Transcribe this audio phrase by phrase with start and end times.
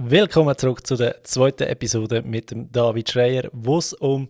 [0.00, 4.28] Willkommen zurück zu der zweiten Episode mit dem David Schreier, wo es um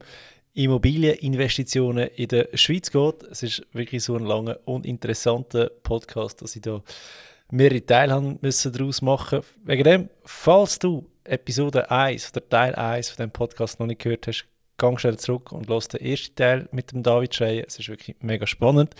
[0.54, 3.22] Immobilieninvestitionen in der Schweiz geht.
[3.30, 6.82] Es ist wirklich so ein langer und interessanter Podcast, dass ich da
[7.50, 9.42] mehrere Teile haben müssen daraus machen.
[9.62, 14.26] Wegen dem, falls du Episode 1 oder Teil 1 von dem Podcast noch nicht gehört
[14.26, 14.46] hast,
[14.78, 17.64] gang schnell zurück und lass den ersten Teil mit dem David Schreier.
[17.66, 18.94] Es ist wirklich mega spannend.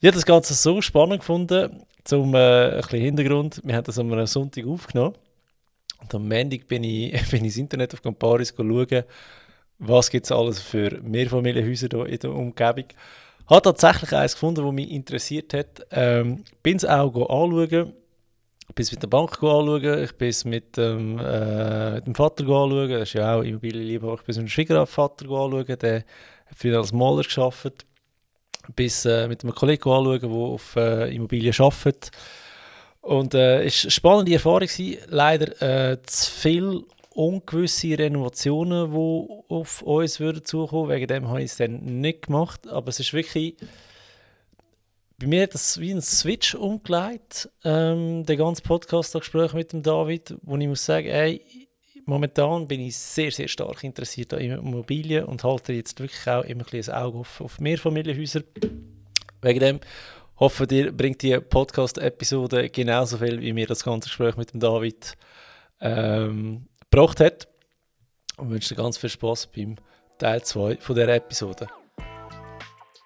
[0.00, 3.62] Ich habe das Ganze so spannend gefunden, zum äh, ein bisschen Hintergrund.
[3.64, 5.14] Wir haben das am Sonntag aufgenommen.
[6.00, 9.04] Und am Montag bin ich, bin ich ins Internet auf Camparis schauen,
[9.78, 12.86] was gibt es alles für Mehrfamilienhäuser hier in der Umgebung.
[13.48, 15.86] Habe tatsächlich eines gefunden, das mich interessiert hat.
[15.90, 17.92] Ähm, bin es auch anschauen.
[18.68, 20.02] Ich bin es mit der Bank anschauen.
[20.02, 22.90] Ich bin es mit, ähm, äh, mit dem Vater anschauen.
[22.90, 24.14] Das ist ja auch Immobilienliebhaber.
[24.14, 25.78] Ich bin es mit dem Schwiegervater anschauen.
[25.80, 26.04] Der hat
[26.56, 27.86] früher als Maler gearbeitet.
[28.74, 32.10] Bis äh, mit einem Kollegen anschauen, der auf äh, Immobilien arbeitet.
[33.06, 34.60] Und äh, es war eine spannende Erfahrung.
[34.66, 34.98] Gewesen.
[35.06, 40.90] Leider äh, zu viel ungewisse Renovationen, die auf uns würden zukommen.
[40.90, 42.66] Wegen dem habe ich es dann nicht gemacht.
[42.66, 43.56] Aber es ist wirklich.
[45.18, 49.72] Bei mir hat das wie ein Switch umgelegt, ähm, der ganze Podcast, das Gespräch mit
[49.72, 51.40] dem David, wo ich muss sagen, ey,
[52.04, 56.64] momentan bin ich sehr, sehr stark interessiert an Immobilien und halte jetzt wirklich auch immer
[56.70, 58.42] ein, ein Auge auf, auf Mehrfamilienhäuser.
[59.40, 59.80] Wegen dem
[60.38, 65.14] hoffe, dir bringt die Podcast-Episode genauso viel, wie mir das ganze Gespräch mit dem David
[65.80, 67.48] ähm, gebracht hat.
[68.36, 69.76] Und wünsche dir ganz viel Spaß beim
[70.18, 71.66] Teil 2 von dieser Episode.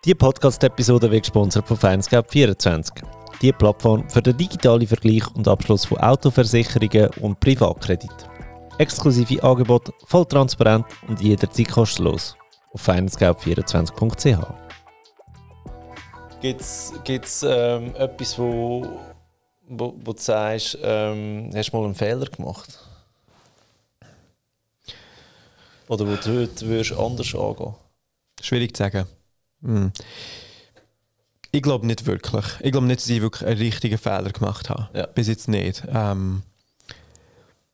[0.05, 3.05] Die Podcast-Episode wird gesponsert von Findscape24.
[3.43, 8.11] Die Plattform für den digitalen Vergleich und Abschluss von Autoversicherungen und Privatkredit.
[8.79, 12.37] Exklusive Angebote, voll transparent und jederzeit kostenlos.
[12.73, 14.70] Auf findscape24.ch
[16.41, 18.87] Gibt es ähm, etwas, wo,
[19.69, 22.79] wo, wo du sagst, ähm, hast du mal einen Fehler gemacht?
[25.89, 27.75] Oder wo du heute würdest anders angehen
[28.41, 29.07] Schwierig zu sagen.
[29.63, 29.93] Hm.
[31.53, 32.45] Ich glaube nicht wirklich.
[32.61, 34.89] Ich glaube nicht, dass ich wirklich einen richtigen Fehler gemacht habe.
[34.97, 35.07] Ja.
[35.07, 35.83] Bis jetzt nicht.
[35.93, 36.43] Ähm,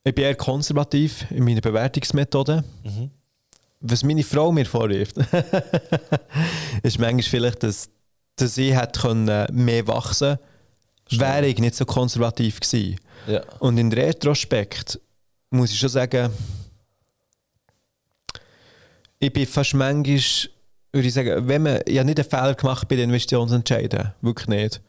[0.03, 2.65] ich bin eher konservativ in meiner Bewertungsmethode.
[2.85, 3.11] Mhm.
[3.81, 5.17] Was meine Frau mir vorwirft,
[6.83, 7.91] ist manchmal vielleicht, dass,
[8.37, 10.39] dass ich hätte können mehr wachsen
[11.09, 13.01] können, wäre ich nicht so konservativ gewesen.
[13.27, 13.43] Ja.
[13.59, 15.01] Und in Retrospekt
[15.51, 16.31] muss ich schon sagen,
[19.19, 20.21] ich bin fast manchmal,
[20.93, 24.49] würde ich sagen, wenn man, ich habe nicht einen Fehler gemacht bei den Investitionsentscheiden, wirklich
[24.49, 24.81] nicht.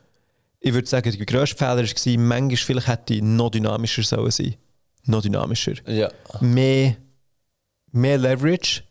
[0.59, 4.55] Ich würde sagen, der grösste Fehler war, manchmal vielleicht hätte ich noch dynamischer sollen sein.
[5.05, 5.75] Noch dynamischer.
[5.87, 6.11] Ja.
[6.41, 6.97] Mehr,
[7.91, 8.83] mehr Leverage,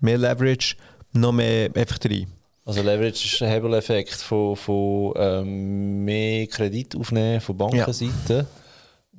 [0.00, 0.76] mehr Leverage,
[1.12, 2.28] noch mehr einfach rein.
[2.68, 8.46] Also Leverage ist ein Hebeleffekt von, von ähm, mehr Kredit aufnehmen von Bankenseite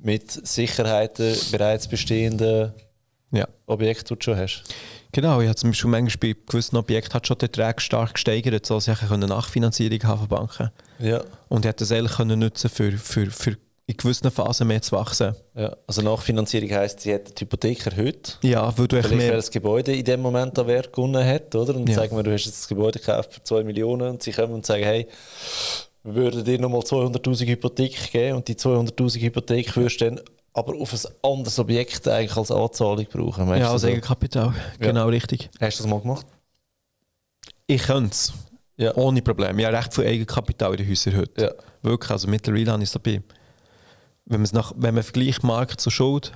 [0.00, 2.72] mit Sicherheiten bereits bestehenden
[3.32, 3.48] Ja.
[3.66, 4.62] Objekten, die du schon hast.
[5.10, 8.66] Genau, ich habe zum Beispiel manchmal bei gewissen Objekten hat schon die Erträge stark gesteigert,
[8.66, 10.70] sodass ich eine Nachfinanzierung haben von Banken.
[11.00, 11.20] Ja.
[11.48, 13.56] Und ich hätte das eigentlich können nutzen für, für, für
[13.90, 15.34] in gewissen Phasen mehr zu wachsen.
[15.54, 15.76] ja.
[15.86, 18.38] Also Nachfinanzierung heisst, sie hat die Hypothek erhöht.
[18.42, 19.36] Ja, weil du echt Vielleicht, weil mehr...
[19.36, 21.74] das Gebäude in dem Moment an Wert gewonnen hat, oder?
[21.74, 21.96] Und Ja.
[21.96, 24.64] sagen wir, du hast jetzt das Gebäude gekauft für 2 Millionen und sie kommen und
[24.64, 25.06] sagen, hey,
[26.04, 30.20] wir würden dir nochmal 200'000 Hypothek geben und die 200'000 Hypothek würdest du dann
[30.52, 33.48] aber auf ein anderes Objekt eigentlich als Anzahlung brauchen.
[33.56, 33.84] Ja, als?
[33.84, 34.54] Eigenkapital.
[34.78, 35.50] Genau, richtig.
[35.60, 36.26] Hast du das mal gemacht?
[37.66, 38.32] Ich könnte es.
[38.76, 38.94] Ja.
[38.96, 39.60] Ohne Probleme.
[39.60, 41.42] Ich habe recht viel Eigenkapital in den Häusern heute.
[41.42, 41.50] Ja.
[41.82, 43.22] Wirklich, also mittlerweile habe ich es dabei.
[44.30, 46.32] Wenn, nach, wenn man vergleicht Markt zu Schuld,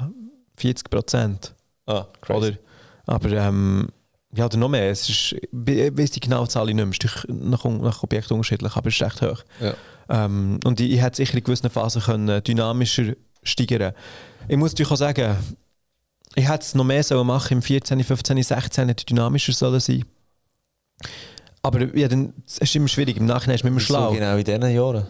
[0.56, 1.54] 40 Prozent.
[1.86, 2.48] Ah, crazy.
[2.48, 2.58] Oder?
[3.06, 3.88] Aber ähm,
[4.34, 4.90] ja, oder noch mehr.
[4.90, 6.88] Es ist, ich weiss die genaue Zahl nicht mehr.
[6.88, 9.44] Es ist nach, nach Objekt unterschiedlich, aber es ist recht hoch.
[9.60, 9.74] Ja.
[10.08, 13.94] Ähm, und ich, ich hätte sicher in gewissen Phasen können dynamischer steigern
[14.48, 15.36] Ich muss natürlich auch sagen,
[16.34, 20.04] ich hätte es noch mehr sollen machen im 14, 15, 16, hätte dynamischer sollen sein.
[21.62, 23.16] Aber ja, dann, es ist immer schwierig.
[23.16, 24.12] Im Nachhinein ist man immer schlau.
[24.12, 25.06] genau in diesen Jahren?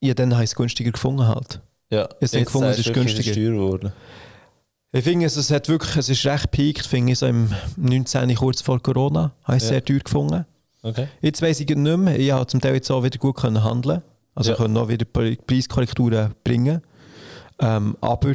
[0.00, 1.60] Ja, dann habe ich es günstiger gefunden halt.
[1.90, 3.32] Ja, Jetzt ich gefunden, es ist günstiger.
[3.34, 3.92] geworden.
[4.92, 8.34] Ich finde, es, es, hat wirklich, es ist recht peakt, finde ich, so im 19.
[8.34, 9.74] kurz vor Corona, habe ich es Ja.
[9.74, 10.44] sehr teuer gefunden.
[10.82, 11.08] Okay.
[11.20, 14.02] Jetzt weiss ich nicht mehr, ich habe zum Teil jetzt auch wieder gut können handeln
[14.34, 14.56] also Ja.
[14.56, 16.80] können auch wieder Pre- Preiskorrekturen bringen.
[17.58, 18.30] Ähm, aber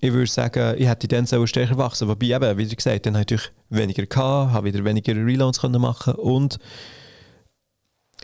[0.00, 3.22] ich würde sagen, ich hätte dann sollen stärker wachsen Wobei eben, wie gesagt, dann habe
[3.22, 6.58] ich natürlich weniger gehabt, habe wieder weniger Reloads können machen und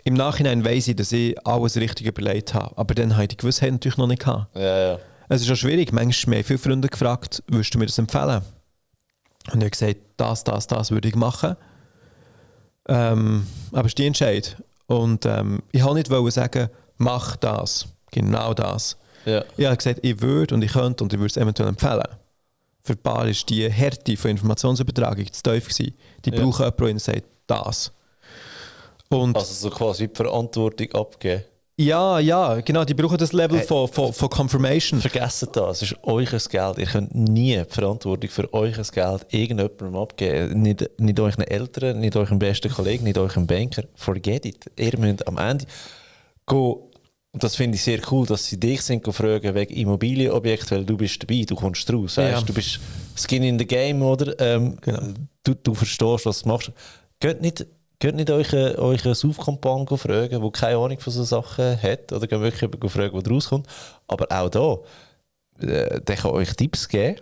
[0.03, 2.77] im Nachhinein weiss ich, dass ich alles richtig überlegt habe.
[2.77, 4.55] Aber dann habe ich die Gewissheit natürlich noch nicht gehabt.
[4.55, 4.99] Ja, ja.
[5.29, 5.91] Es ist auch schwierig.
[5.93, 8.41] Manchmal haben mich viele Freunde gefragt, würdest du mir das empfehlen?
[9.51, 11.55] Und ich habe gesagt, das, das, das würde ich machen.
[12.87, 14.57] Ähm, aber es ist die Entscheid.
[14.87, 18.97] Und ähm, ich wollte nicht sagen, mach das, genau das.
[19.25, 19.43] Ja.
[19.57, 22.03] Ich habe gesagt, ich würde und ich könnte und ich würde es eventuell empfehlen.
[22.83, 25.95] Für ein paar ist die Härte von Informationsübertragung zu tief gewesen.
[26.25, 26.41] Die Ja.
[26.41, 27.93] brauchen jemanden, der sagt, das.
[29.13, 31.43] Und Also so quasi die Verantwortung abgeben.
[31.77, 33.67] ja, ja, genau, die brauchen das Level Hey.
[33.67, 34.99] von, von, von Confirmation.
[35.01, 36.77] Vergessen das, es ist euer Geld.
[36.77, 40.61] Ihr könnt nie die Verantwortung für euer Geld irgendjemandem abgeben.
[40.61, 43.83] Nicht, nicht euren Eltern, nicht eurem besten Kollegen, nicht eurem Banker.
[43.95, 44.65] Forget it.
[44.77, 45.65] Ihr müsst am Ende
[46.47, 46.75] gehen,
[47.35, 50.95] und das finde ich sehr cool, dass sie dich sind fragen wegen Immobilienobjekt, weil du
[50.95, 52.17] bist dabei, du kommst raus.
[52.17, 52.31] Weißt?
[52.31, 52.41] Ja.
[52.41, 52.79] Du bist
[53.15, 54.39] Skin in the Game, oder?
[54.39, 54.99] Ähm, Genau.
[55.43, 56.71] du, du verstehst, was du machst.
[57.19, 57.65] Geht nicht,
[58.03, 62.39] geht nicht euren euren Saufkompan fragen, der keine Ahnung von so Sachen hat, oder geht
[62.41, 63.65] wirklich jemanden fragen, der rauskommt.
[64.07, 64.77] Aber auch da,
[65.65, 67.21] äh, der kann euch Tipps geben,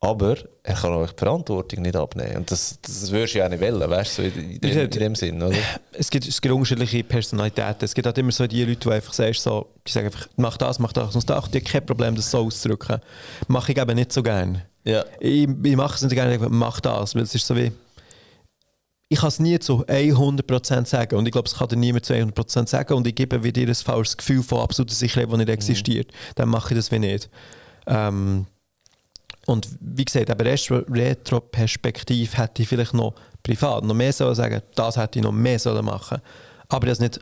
[0.00, 2.38] aber er kann euch die Verantwortung nicht abnehmen.
[2.38, 4.78] Und das, das würdest du ja auch nicht wollen, weißt du, so in, in, dem,
[4.80, 5.56] in dem Sinn, oder?
[5.92, 7.84] Es gibt, es gibt unterschiedliche Personalitäten.
[7.84, 10.56] Es gibt halt immer so die Leute, die einfach sagst, so, die sagen einfach, mach
[10.56, 11.50] das, mach das und das.
[11.52, 12.98] Die haben kein Problem, das so auszudrücken.
[13.46, 14.66] Mache ich eben nicht so gerne.
[14.82, 15.04] Ja.
[15.20, 17.70] Ich, ich mache es nicht gerne, ich mach das, weil es ist so wie...
[19.12, 22.14] Ich kann es nie zu 100% sagen und ich glaube, es kann dir niemand zu
[22.14, 26.12] 100% sagen und ich gebe wieder ein falsches Gefühl von absoluter Sicherheit, das nicht existiert.
[26.36, 27.28] Dann mache ich das wie nicht.
[27.88, 28.46] Ähm,
[29.46, 34.96] und wie gesagt, aber Retro-Perspektiv hätte ich vielleicht noch privat noch mehr sollen sagen, das
[34.96, 36.20] hätte ich noch mehr sollen machen.
[36.68, 37.20] Aber ich es nicht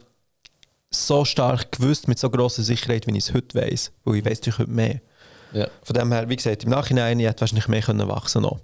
[0.90, 3.92] so stark gewusst, mit so grosser Sicherheit, wie ich es heute weiß.
[4.04, 5.00] Weil ich weiß natürlich heute mehr.
[5.52, 5.68] Ja.
[5.82, 8.60] Von dem her, wie gesagt, im Nachhinein, ich hätte wahrscheinlich mehr können wachsen noch.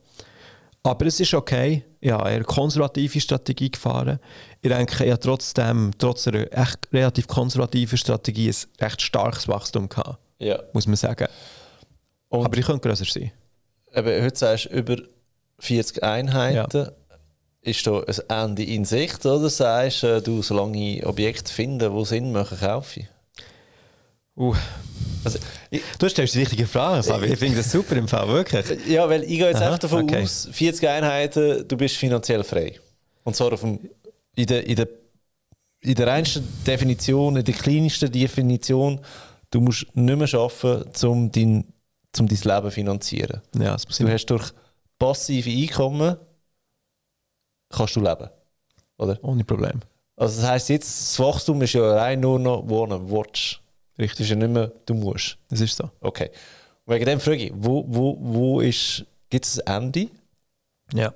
[0.83, 1.85] Aber es ist okay.
[2.13, 4.19] Habe eine konservative Strategie gefahren.
[4.61, 9.89] Ich denke, ich habe trotzdem, trotz einer echt relativ konservativen Strategie, ein recht starkes Wachstum
[9.89, 10.63] gehabt, ja.
[10.73, 11.29] muss man sagen.
[12.29, 13.33] Und Aber ich könnte größer sein.
[13.95, 14.97] eben, heute sagst du über
[15.59, 16.91] 40 Einheiten.
[17.63, 22.05] Ist da ein Ende in Sicht oder sagst äh, du, solange ich Objekte finde, die
[22.05, 23.07] Sinn machen, kaufe ich?
[24.37, 24.55] Uh.
[25.25, 25.39] Also,
[25.71, 27.27] ich, Du stellst die richtige Frage, Fabi.
[27.27, 28.87] Ich finde das super im Fall, wirklich.
[28.87, 30.23] ja, weil ich gehe jetzt Aha, einfach davon okay.
[30.23, 32.79] aus, 40 Einheiten, du bist finanziell frei.
[33.23, 33.79] Und zwar auf dem,
[34.35, 34.89] in, der, in, der,
[35.81, 39.01] in der reinsten Definition, in der kleinsten Definition,
[39.51, 41.65] du musst nicht mehr arbeiten, um dein,
[42.19, 43.41] um dein Leben zu finanzieren.
[43.57, 44.53] Ja, das Du hast durch
[44.99, 46.17] passive Einkommen
[47.71, 48.29] kannst du leben.
[48.99, 49.19] Oder?
[49.23, 49.81] Ohne Problem.
[50.17, 53.61] Also das heisst jetzt, das Wachstum ist ja rein nur noch wohnen, willst.
[53.97, 55.39] Ist ja nicht mehr, du musst.
[55.49, 55.91] Das ist so.
[56.01, 56.31] Okay.
[56.85, 60.09] Und wegen dem frage ich, wo, wo, wo ist, gibt es ein Ende?
[60.93, 61.13] Ja.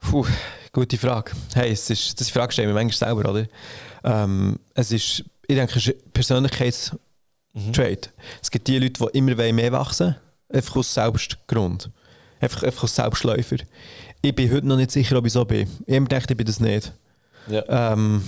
[0.00, 0.26] Puh,
[0.72, 1.32] gute Frage.
[1.54, 3.46] Hey, es ist, das Frage stellen wir manchmal selber, oder?
[4.04, 8.08] Ähm, es ist, ich denke, es ist ein Persönlichkeitstrade.
[8.42, 10.16] Es gibt die Leute, die immer wollen mehr wachsen
[10.52, 11.90] einfach aus Selbstgrund.
[12.40, 13.56] Einfach, einfach aus Selbstläufer.
[14.22, 15.68] Ich bin heute noch nicht sicher, ob ich so bin.
[15.86, 16.92] Ich gedacht, ich bin das nicht.
[17.48, 17.92] Ja.
[17.92, 18.22] Ähm,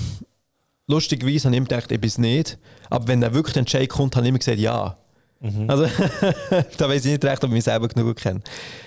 [0.87, 2.59] lustigerweise habe ich immer gedacht, ich bin es nicht.
[2.91, 4.99] Aber wenn dann wirklich der Entscheid kommt, habe ich immer gesagt, ja.
[5.67, 5.87] Also,
[6.79, 8.41] da weiß ich nicht recht, ob ich mich selber genug kenne.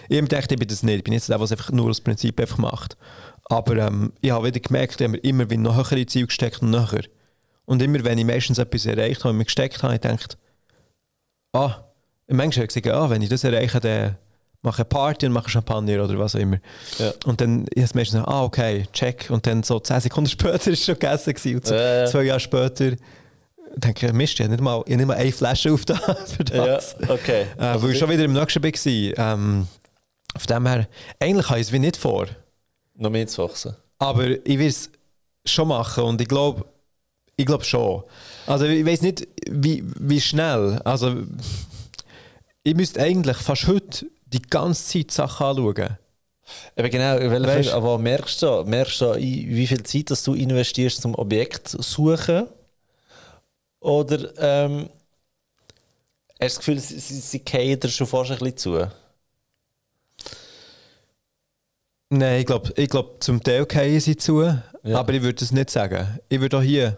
[0.07, 0.97] Ich habe gedacht, ich bin das nicht.
[0.97, 2.95] Ich bin jetzt der, der es einfach nur aus Prinzip einfach macht.
[3.45, 6.73] Aber ähm, ich habe wieder gemerkt, ich habe immer wieder noch höhere Ziele gesteckt und
[6.73, 7.03] höher.
[7.65, 10.37] Und immer, wenn ich meistens etwas erreicht habe, und mir gesteckt habe, ich gedacht,
[11.51, 11.83] ah,
[12.27, 14.17] manchmal habe ich gesagt, ah, wenn ich das erreiche, dann
[14.65, 16.57] mache ich eine Party und mache Champagner oder was auch immer.
[16.97, 17.13] Ja.
[17.25, 19.27] Und dann ist meistens so, ah, okay, check.
[19.29, 21.33] Und dann so 10 Sekunden später ist es schon gegessen.
[21.33, 21.55] Gewesen.
[21.55, 22.05] Und so Ja, ja.
[22.07, 22.91] zwei Jahre später
[23.77, 25.95] denke ich, Mist, ich habe nicht mal, ich nicht mal eine Flasche auf da
[26.25, 26.95] für Ja, das.
[27.07, 27.45] okay.
[27.57, 29.33] Äh, Also weil ich schon wieder im nächsten war.
[29.33, 29.67] Ähm,
[30.37, 30.87] von dem her,
[31.19, 32.25] eigentlich habe ich es wie nicht vor.
[32.95, 33.75] noch mehr zu wachsen.
[33.99, 34.89] Aber ich will es
[35.45, 36.65] schon machen und ich glaube,
[37.37, 38.03] ich glaube schon.
[38.47, 40.79] Also ich weiß nicht, wie, wie schnell.
[40.85, 41.15] Also
[42.63, 44.05] ich müsste eigentlich fast heute
[44.39, 45.97] die ganze Zeit Sachen anschauen.
[46.77, 51.15] Eben genau, Weißt- aber merkst du, merkst du, wie viel Zeit dass du investierst zum
[51.15, 52.47] Objekt suchen?
[53.79, 54.89] Oder ähm,
[56.39, 58.91] hast du das Gefühl, sie, sie, sie fallen dir schon fast ein bisschen zu?
[62.09, 64.99] Nein, ich glaube, ich glaub, zum Teil fallen sie zu, Ja.
[64.99, 66.19] aber ich würde es nicht sagen.
[66.29, 66.97] Ich würde auch hier,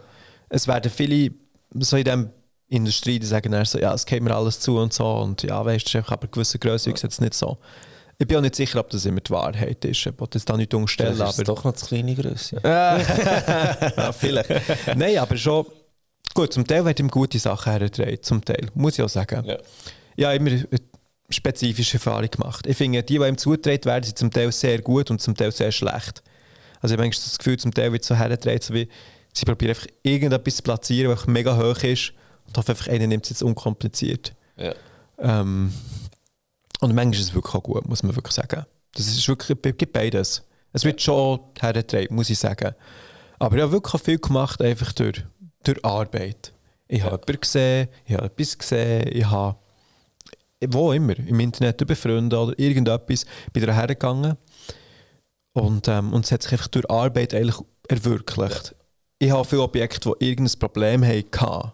[0.50, 1.32] es werden viele
[1.80, 2.30] so in dieser
[2.70, 5.64] Industrie, die sagen dann so, ja, es geht mir alles zu und so und ja,
[5.64, 7.58] weißt du, aber eine gewisse Größe ist jetzt nicht so.
[8.20, 10.06] Ich bin auch nicht sicher, ob das immer die Wahrheit ist.
[10.06, 11.56] Ich wollte das da nicht unterstellen, Vielleicht ist es aber...
[11.56, 12.60] doch noch zu kleine Größe.
[12.64, 14.50] ja, vielleicht.
[14.96, 15.66] Nein, aber schon...
[16.34, 19.46] Gut, zum Teil werden ihm gute Sachen hergetragen, zum Teil, muss ich auch sagen.
[19.46, 19.58] Ja.
[20.16, 20.50] Ja, immer
[21.30, 22.66] spezifische Erfahrung gemacht.
[22.66, 25.52] Ich finde, die, die ihm zugetragen werden, sind zum Teil sehr gut und zum Teil
[25.52, 26.24] sehr schlecht.
[26.82, 28.88] Also ich habe das Gefühl, zum Teil wird so hergetragen, so wie
[29.34, 32.14] sie probieren einfach irgendetwas zu platzieren, was mega hoch ist
[32.48, 34.34] und hoffen einfach, einer nimmt es jetzt unkompliziert.
[34.58, 34.74] Ja.
[35.20, 35.74] Ähm,
[36.80, 38.66] und manchmal ist es wirklich auch gut, muss man wirklich sagen.
[38.94, 40.44] Das ist wirklich, es gibt beides.
[40.74, 42.74] Es wird schon hergetragen, muss ich sagen.
[43.40, 45.24] Aber ich habe wirklich viel gemacht, einfach durch,
[45.64, 46.54] durch Arbeit.
[46.88, 49.58] Ich habe jemanden gesehen, ich habe etwas gesehen, ich habe
[50.66, 54.38] wo immer, im Internet über Freunde oder irgendetwas, bin da hergegangen
[55.54, 58.76] und, ähm, und es hat sich einfach durch Arbeit eigentlich erwirklicht.
[59.20, 61.72] Ich habe viele Objekte, die irgendein Problem hatten,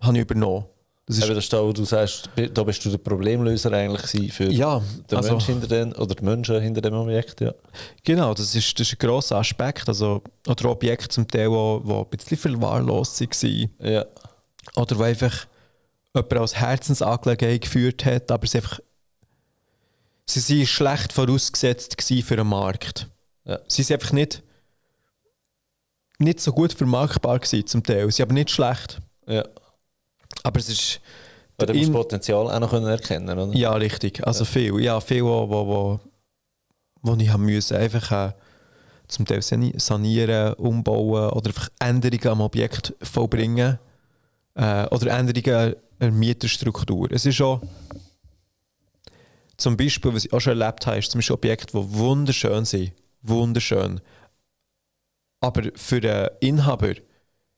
[0.00, 0.64] habe ich übernommen.
[1.06, 4.44] Das ist, das ist da, wo du sagst, da bist du der Problemlöser eigentlich für
[4.52, 4.80] ja,
[5.10, 7.40] den also, Mensch hinter den, oder die Menschen hinter dem Objekt.
[7.40, 7.52] Ja.
[8.04, 9.88] Genau, das ist, das ist ein grosser Aspekt.
[9.88, 13.70] Also, oder Objekte zum Teil, die ein bisschen verwahrlost waren.
[13.80, 14.04] Ja.
[14.76, 15.46] Oder wo einfach
[16.14, 18.78] jemand als Herzensangelegenheit geführt hat, aber sie einfach
[20.38, 23.08] sie waren schlecht vorausgesetzt für den Markt.
[23.44, 23.58] Ja.
[23.66, 24.42] Sie sind einfach nicht,
[26.18, 28.10] nicht so gut vermarktbar gewesen, zum Teil.
[28.10, 29.00] Sie aber nicht schlecht.
[29.26, 29.44] Ja.
[30.42, 31.00] Aber es ist...
[31.58, 33.54] Du musst Potenzial auch noch erkennen oder?
[33.54, 34.26] Ja, richtig.
[34.26, 34.50] Also ja.
[34.50, 34.80] viel.
[34.80, 36.00] Ja, viel, wo, wo, wo,
[37.02, 38.32] wo ich haben müssen, einfach äh,
[39.08, 43.78] zum Teil sanieren, umbauen oder einfach Änderungen am Objekt vollbringen.
[44.54, 47.12] Äh, oder Änderungen der Mieterstruktur.
[47.12, 47.60] Es ist auch...
[49.58, 52.92] Zum Beispiel, was ich auch schon erlebt habe, ist zum Beispiel Objekte, die wunderschön sind.
[53.20, 54.00] Wunderschön.
[55.40, 56.94] Aber für den Inhaber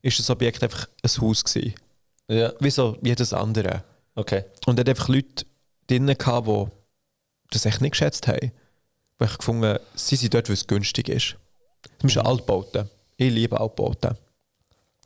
[0.03, 1.75] ist das Objekt einfach ein Haus gewesen.
[2.29, 2.53] Ja.
[2.61, 3.85] Wie so jedes andere.
[4.15, 4.45] Okay.
[4.67, 5.45] Und er hat einfach Leute
[5.89, 6.69] gehabt, die
[7.51, 8.53] das echt nicht geschätzt haben.
[9.19, 11.37] Weil ich gefunden sie sind dort, weil es günstig ist.
[11.99, 12.29] Zum Beispiel mhm.
[12.29, 12.91] Altbauten.
[13.17, 14.17] Ich liebe Altbauten.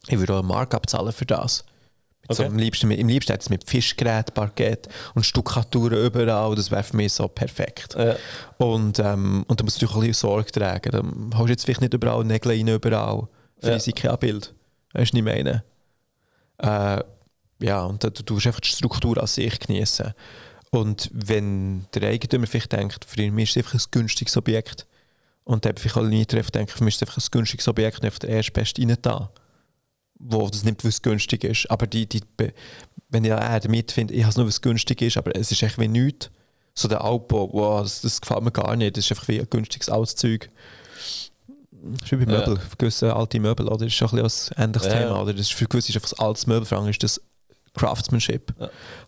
[0.08, 1.64] Ich würde auch eine Marke abzahlen für das.
[2.28, 2.35] Okay.
[2.35, 6.54] So, am liebsten, Im liebsten hat es mit Fischgerät, Parkett und Stuckaturen überall.
[6.56, 7.94] Das wäre für mich so perfekt.
[7.96, 8.16] Ja.
[8.58, 10.90] Und, ähm, und da musst du natürlich ein bisschen Sorge tragen.
[10.90, 13.28] Dann hast du jetzt vielleicht nicht überall Nägel rein, überall.
[13.61, 14.16] Für ja.
[14.16, 14.54] Bild.
[14.92, 15.62] Weißt du, nicht meine?
[16.58, 17.02] Äh,
[17.60, 20.12] ja, und du tust einfach die Struktur an sich genießen.
[20.70, 24.86] Und wenn der Eigentümer vielleicht denkt, für ihn ist es einfach ein günstiges Objekt,
[25.46, 28.04] und der vielleicht alle nie trifft, denkt, für mich ist es einfach ein günstiges Objekt
[28.04, 29.30] einfach der erste rein da,
[30.18, 31.70] wo das nicht, weil günstig ist.
[31.70, 32.20] Aber die, die,
[33.10, 35.52] wenn ich äh, damit finde, ich habe es nur, weil es günstig ist, aber es
[35.52, 36.30] ist echt wie nichts.
[36.75, 38.96] So der Auto, wow, das, das gefällt mir gar nicht.
[38.96, 40.50] Das ist einfach wie ein günstiges Auszeug.
[41.93, 42.61] Das ist wie bei Möbel, ja.
[42.78, 43.85] gewisse alte Möbel, oder?
[43.85, 45.33] Das ist ein, bisschen ein ähnliches Thema, oder?
[45.33, 47.21] Das ist für gewisse ist einfach das altes Möbel, ist das
[47.75, 48.55] Craftsmanship.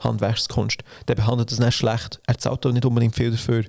[0.00, 0.82] Handwerkskunst.
[1.08, 2.20] Der behandelt das nicht schlecht.
[2.26, 3.64] Er zahlt auch nicht unbedingt viel dafür.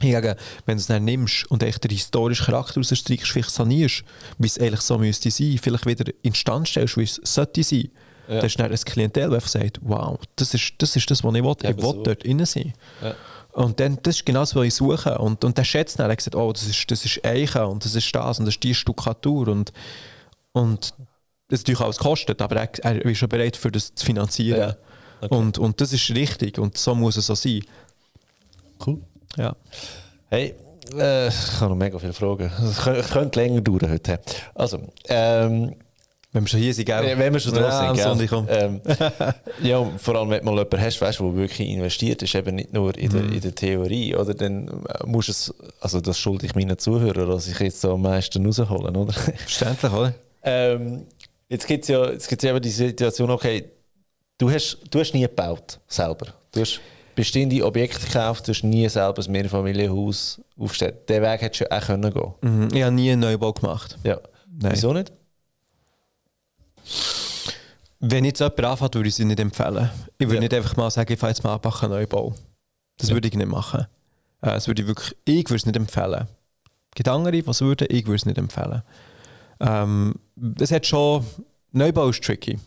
[0.00, 0.34] Hingegen,
[0.66, 4.04] wenn du es dann nimmst und echt den historischen Charakter rausstreichst, vielleicht sanierst,
[4.38, 7.90] wie es eigentlich so müsste sein, vielleicht wieder instand stellst, wie es sollte sein,
[8.26, 8.36] ja.
[8.36, 11.44] dann ist dann ein Klientel, das sagt, wow, das ist das, ist das was ich
[11.44, 11.54] will.
[11.62, 12.02] Ja, ich will so.
[12.02, 12.72] dort drin sein.
[13.00, 13.14] Ja.
[13.52, 15.18] Und dann, das ist genau das, was ich suche.
[15.18, 17.84] Und, und der schätzt dann, er hat gesagt, oh, das ist, das ist Eichen und
[17.84, 19.72] das ist das und das ist die Stuckatur und,
[20.52, 20.94] und
[21.48, 24.58] das natürlich alles kostet, aber er, er ist schon bereit, für das zu finanzieren.
[24.58, 24.76] Ja.
[25.20, 25.34] Okay.
[25.34, 27.62] Und, und das ist richtig und so muss es so sein.
[28.84, 28.98] Cool.
[29.36, 29.54] Ja.
[30.30, 30.54] Hey,
[30.94, 32.50] äh, ich habe noch mega viele Fragen.
[32.62, 34.18] Es könnte länger dauern heute.
[34.54, 35.76] Also, ähm,
[36.32, 37.18] wenn wir schon hier sind, gell?
[37.18, 38.46] Wenn wir schon da ja, sind, gell?
[38.48, 38.80] Ähm,
[39.62, 42.72] ja, vor allem, wenn du mal jemanden hast, weißt, der wirklich investiert ist, eben nicht
[42.72, 43.34] nur in, der, mhm.
[43.34, 44.32] in der Theorie, oder?
[44.32, 48.02] Dann musst du es, also das schulde ich meinen Zuhörern, dass ich jetzt so am
[48.02, 49.12] meisten rausholen, oder?
[49.12, 50.14] Verständlich, oder?
[50.44, 51.06] Ähm,
[51.48, 53.64] jetzt gibt es ja, jetzt gibt's ja eben die Situation, okay,
[54.38, 56.34] du hast, du hast nie gebaut, selber.
[56.50, 56.80] Du hast
[57.14, 61.08] bestehende Objekte gekauft, du hast nie selber ein Mehrfamilienhaus aufgestellt.
[61.08, 62.68] Den Weg hättest du auch können gehen mhm.
[62.74, 63.96] Ich habe nie einen Neubau gemacht.
[64.02, 64.18] Ja.
[64.50, 64.72] Nein.
[64.72, 65.12] Wieso nicht?
[68.00, 69.90] Wenn jetzt jemand anfängt, würde ich sie nicht empfehlen.
[70.18, 70.40] Ich würde ja.
[70.40, 72.34] nicht einfach mal sagen, ich fahre jetzt mal einen Neubau.
[72.96, 73.14] Das ja.
[73.14, 73.86] würde ich nicht machen.
[74.40, 76.26] Äh, das würde ich wirklich, ich würde es nicht empfehlen.
[76.94, 78.82] Gibt andere, was würden, ich würde es nicht empfehlen.
[79.60, 80.14] Ähm,
[80.58, 81.24] es hat schon,
[81.70, 82.58] Neubau ist tricky.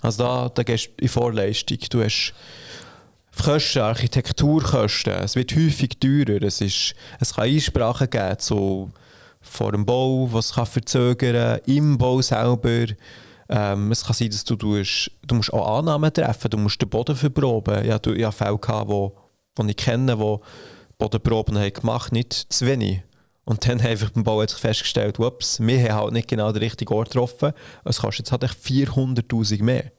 [0.00, 1.78] Also da, da gehst du in Vorleistung.
[1.90, 2.34] Du hast
[3.42, 5.12] Kosten, Architekturkosten.
[5.12, 6.42] Es wird häufig teurer.
[6.42, 8.90] Es, ist, es kann Einsprachen geben zu,
[9.48, 12.86] vor dem Bau, was kann verzögern, im Bau selber.
[13.48, 16.88] Ähm, es kann sein, dass du, tust, du musst auch Annahmen treffen du musst den
[16.88, 17.84] Boden verproben.
[17.84, 19.16] Ja, du, ich hatte Fälle, gehabt, wo,
[19.56, 20.36] wo ich kenne, die
[20.98, 23.02] Bodenproben haben gemacht nicht zu wenig.
[23.44, 26.92] Und dann einfach beim Bau sich festgestellt, ups, wir haben halt nicht genau den richtigen
[26.92, 27.52] Ort getroffen.
[27.84, 29.92] Es kostet jetzt halt 400'000 mehr.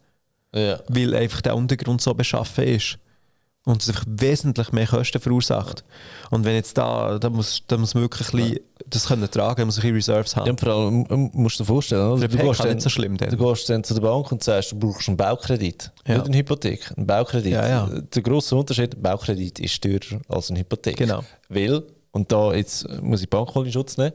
[0.53, 0.79] Ja.
[0.87, 2.99] Weil einfach der Untergrund so beschaffen ist
[3.69, 5.83] und es einfach wesentlich mehr Kosten verursacht.
[6.31, 9.79] Und wenn jetzt da, da muss, da muss man wirklich bisschen, das können tragen, muss
[9.79, 10.47] ein Reserves haben.
[10.47, 12.27] Ja, vor allem ähm, musst du dir vorstellen, oder?
[12.27, 13.15] du gehst dann, nicht so schlimm.
[13.17, 13.29] Dann.
[13.29, 16.15] Du gehst dann zu der Bank und sagst, du brauchst einen Baukredit, ja.
[16.15, 17.51] nicht eine Hypothek, einen Baukredit.
[17.51, 17.88] Ja, ja.
[17.88, 20.97] Der grosse Unterschied, ein Baukredit ist teurer als eine Hypothek.
[20.97, 21.23] Genau.
[21.47, 24.13] Weil, und da jetzt muss ich die Bank in Schutz nehmen,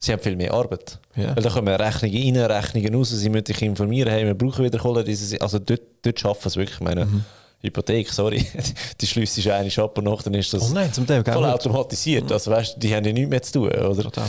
[0.00, 0.98] sie haben viel mehr Arbeit.
[1.14, 1.36] Ja.
[1.36, 4.80] Weil da kommen Rechnungen rein, Rechnungen raus, sie müssen dich informieren, hey, wir brauchen wieder
[4.80, 5.04] Kohle,
[5.40, 7.24] also dort, dort schaffen sie wirklich, meine, mhm.
[7.64, 8.46] Hypothek, sorry,
[9.00, 12.30] die schließt sich eine ab und nachher ist das oh nein, zum Teil, voll automatisiert.
[12.30, 14.02] Also weißt, die haben ja nichts mehr zu tun, oder?
[14.02, 14.28] Total.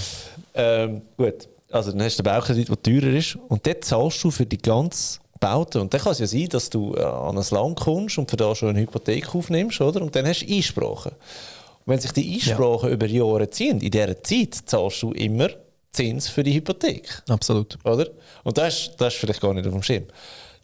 [0.54, 4.32] Ähm, gut, Also dann hast du den Baukredit, der teurer ist und dort zahlst du
[4.32, 5.82] für die ganze Baute.
[5.82, 8.38] Und dann kann es ja sein, dass du äh, an ein Land kommst und für
[8.38, 10.02] da schon eine Hypothek aufnimmst, oder?
[10.02, 11.12] Und dann hast du Einsprachen.
[11.12, 15.50] Und wenn sich die Einsprachen über Jahre ziehen, in dieser Zeit zahlst du immer
[15.92, 17.24] Zins für die Hypothek.
[17.30, 17.78] Absolut.
[17.86, 18.08] Oder?
[18.44, 20.04] Und das ist, das ist vielleicht gar nicht auf dem Schirm.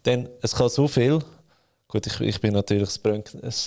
[0.04, 1.20] Denn es kann so viel,
[1.92, 3.22] gut, ich, ich bin natürlich ein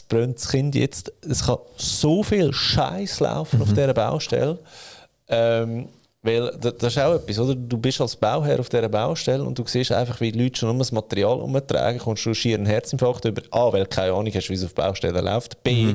[0.09, 4.57] brönnes Kind jetzt, es kann so viel Scheiß laufen auf dieser Baustelle.
[5.27, 5.89] Ähm,
[6.23, 7.53] weil das ist auch etwas, oder?
[7.53, 10.69] Du bist als Bauherr auf dieser Baustelle und du siehst einfach, wie die Leute schon
[10.69, 13.43] um das Material umtragen, kommst du schier einen Herzinfarkt über.
[13.51, 15.61] A, weil du keine Ahnung hast, wie es auf Baustellen läuft.
[15.63, 15.93] B,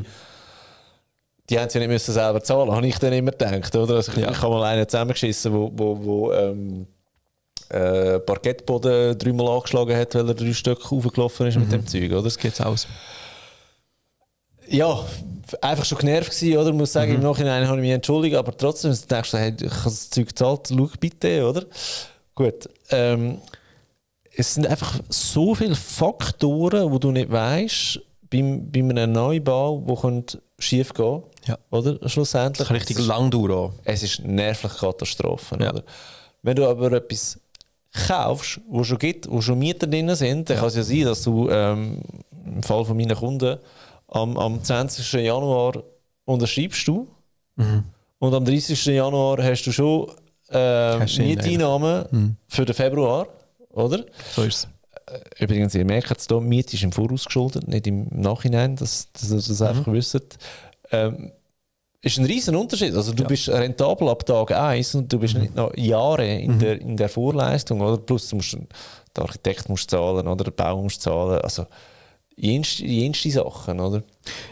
[1.48, 3.96] die haben es ja nicht müssen selber zahlen, habe ich dann immer gedacht, oder?
[3.96, 4.30] Also ich, Ja.
[4.30, 6.86] ich habe mal einen zusammengeschissen, wo, wo, wo ähm,
[7.68, 12.22] äh, Parkettboden dreimal angeschlagen hat, weil er drei Stück hochgelaufen ist mit dem Zeug, oder?
[12.22, 12.86] Das geht's aus.
[14.68, 15.04] Ja,
[15.60, 16.68] einfach schon genervt gewesen, oder?
[16.70, 19.70] Ich muss sagen, im Nachhinein habe ich mich entschuldigt, aber trotzdem denkst du, hey, ich
[19.70, 21.64] habe das Zeug gezahlt, schau bitte, oder?
[22.34, 22.68] Gut.
[22.90, 23.38] Ähm,
[24.36, 28.00] es sind einfach so viele Faktoren, wo du nicht weißt,
[28.30, 31.58] beim, bei einem Neubau, wo könnte schief gehen, Ja.
[31.70, 31.98] oder?
[32.08, 32.58] Schlussendlich.
[32.58, 33.72] Das kann richtig lang dauern.
[33.84, 35.58] es ist nervlich Katastrophe.
[35.60, 35.70] Ja.
[35.70, 35.82] Oder?
[36.42, 37.40] Wenn du aber etwas
[37.92, 41.22] kaufst, wo schon gibt, wo schon Mieter drin sind, dann kann es ja sein, dass
[41.22, 42.00] du ähm,
[42.44, 43.58] im Fall von meinen Kunden
[44.08, 45.12] am, am 20.
[45.14, 45.82] Januar
[46.24, 47.08] unterschreibst du
[48.18, 48.86] und am 30.
[48.86, 50.10] Januar hast du schon
[51.18, 53.28] ihn Mieteinnahmen für den Februar,
[53.70, 54.04] oder?
[54.34, 54.68] So ist es.
[55.40, 59.30] Übrigens, ihr merkt es hier, Miete ist im Voraus geschuldet, nicht im Nachhinein, dass, dass
[59.30, 60.38] ihr das einfach wisst.
[60.92, 61.32] Ähm,
[62.02, 62.94] ist ein riesen Unterschied.
[62.94, 63.28] Also du Ja.
[63.28, 67.08] bist rentabel ab Tag 1 und du bist nicht noch Jahre in, der, in der
[67.08, 67.80] Vorleistung.
[67.80, 67.98] Oder?
[67.98, 68.56] Plus du musst,
[69.16, 71.40] der Architekt muss zahlen oder der Bau muss zahlen.
[71.42, 71.66] Also
[72.36, 74.02] jenste, jenste Sachen, oder?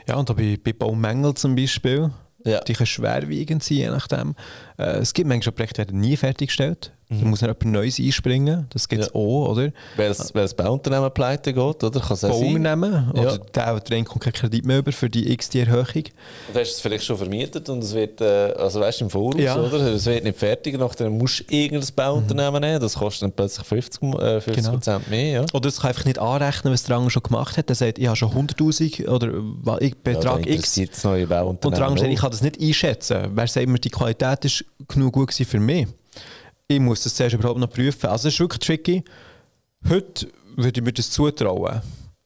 [0.07, 2.11] Ja, und da bei, bei Baumängel zum Beispiel,
[2.45, 2.61] Ja.
[2.61, 4.35] die können schwerwiegend sein, je nachdem.
[4.79, 6.93] Äh, es gibt manchmal Projekte, die werden nie fertiggestellt.
[7.11, 8.67] Da muss dann jemand Neues einspringen.
[8.69, 9.19] Das gibt es Mhm.
[9.19, 9.27] Ja.
[9.27, 9.73] auch, oder?
[9.97, 12.01] Weil das, weil das Bauunternehmen pleite geht, oder?
[12.01, 12.21] Kann es.
[12.21, 13.23] Bauunternehmen, Ja.
[13.23, 15.87] oder der, der kommt kein Kredit mehr über für die x die Erhöhung.
[15.87, 19.57] Und hast es vielleicht schon vermietet und es wird, äh, also weißt im Voraus, Ja.
[19.57, 19.81] oder?
[19.95, 24.03] Es wird nicht fertig, nachdem musst du irgendein Bauunternehmen nehmen, das kostet dann plötzlich 50,
[24.03, 24.71] äh, 50 Genau.
[24.73, 25.45] Prozent mehr, ja.
[25.55, 27.71] Oder es kann einfach nicht anrechnen, was der andere schon gemacht hat.
[27.71, 29.33] Der sagt, ich habe schon 100'000 oder
[29.81, 30.77] ich Betrag ja, X.
[31.05, 33.29] neue Und der andere sagt, ich kann das nicht einschätzen.
[33.33, 35.87] Wer sagt mir, die Qualität ist genug gut für mich?
[36.67, 38.07] Ich muss das zuerst überhaupt noch prüfen.
[38.09, 39.05] Also es ist wirklich tricky.
[39.89, 41.81] Heute würde ich mir das zutrauen.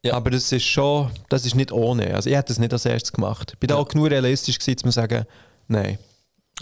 [0.05, 0.15] Ja.
[0.15, 2.13] Aber das ist schon, das ist nicht ohne.
[2.15, 3.53] Also ich hätte das nicht als erstes gemacht.
[3.55, 3.81] Ich bin da Ja.
[3.81, 5.25] auch genug realistisch gewesen, um zu sagen,
[5.69, 5.99] nein.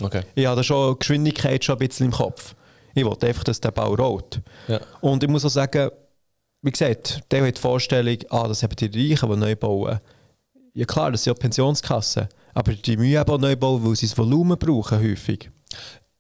[0.01, 0.23] Okay.
[0.35, 2.55] Ich habe da schon Geschwindigkeit schon ein bisschen im Kopf.
[2.95, 4.41] Ich wollte einfach, dass der Bau rollt.
[4.69, 4.81] Ja.
[5.01, 5.91] Und ich muss auch sagen,
[6.63, 10.01] wie gesagt, der hat die Vorstellung, ah, das haben die Reichen, die neu bauen.
[10.75, 12.29] Ja klar, das sind ja Pensionskassen.
[12.53, 15.51] Aber die müssen eben auch neu bauen, weil sie das Volumen brauchen, häufig.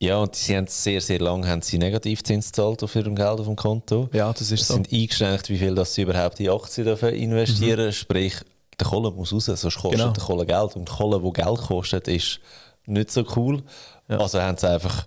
[0.02, 3.46] Ja, und sie haben sehr, sehr lange haben sie Negativzins gezahlt auf ihrem Geld auf
[3.46, 4.08] dem Konto.
[4.14, 4.74] Ja, das ist so.
[4.74, 8.34] sind eingeschränkt, wie viel dass sie überhaupt in Aktien dürfen investieren Sprich,
[8.78, 10.12] der Kohle muss raus, sonst kostet Genau.
[10.12, 10.74] der Kohle Geld.
[10.76, 12.40] Und Kohle, die Geld kostet, ist
[12.86, 13.62] nicht so cool.
[14.08, 14.18] Ja.
[14.18, 15.06] Also haben sie einfach,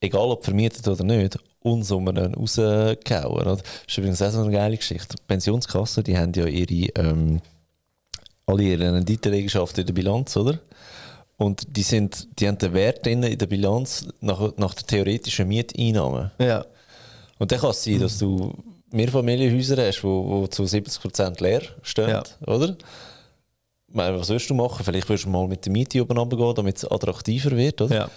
[0.00, 3.44] egal ob vermietet oder nicht, Unsummen rausgehauen.
[3.44, 5.16] Das ist übrigens auch so eine geile Geschichte.
[5.16, 7.40] Die Pensionskassen, die haben ja ihre, ähm,
[8.46, 10.60] alle ihre Renditeleigenschaften in der Bilanz, oder?
[11.38, 15.46] Und die, sind, die haben den Wert drin in der Bilanz nach, nach der theoretischen
[15.48, 16.30] Mieteinnahme.
[16.38, 16.64] Ja.
[17.38, 18.54] Und dann kann es sein, dass du
[18.90, 22.22] Mehrfamilienhäuser hast, die wo, wo zu 70% leer stehen, Ja.
[22.46, 22.76] oder?
[23.88, 24.84] Meine, was willst du machen?
[24.84, 27.94] Vielleicht willst du mal mit der Miete oben runtergehen, damit es attraktiver wird, oder?
[27.94, 28.10] Ja.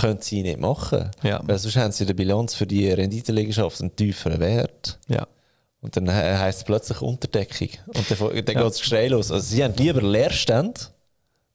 [0.00, 1.10] Können sie nicht machen.
[1.22, 1.40] Ja.
[1.44, 4.98] Weil sonst haben sie in der Bilanz für die Renditeliegenschaft einen tieferen Wert.
[5.08, 5.26] Ja.
[5.82, 7.68] Und dann he- heisst es plötzlich Unterdeckung.
[7.88, 8.40] Und dann, dann Ja.
[8.40, 9.30] geht das Geschrei los.
[9.30, 10.80] Also sie haben lieber Leerstände,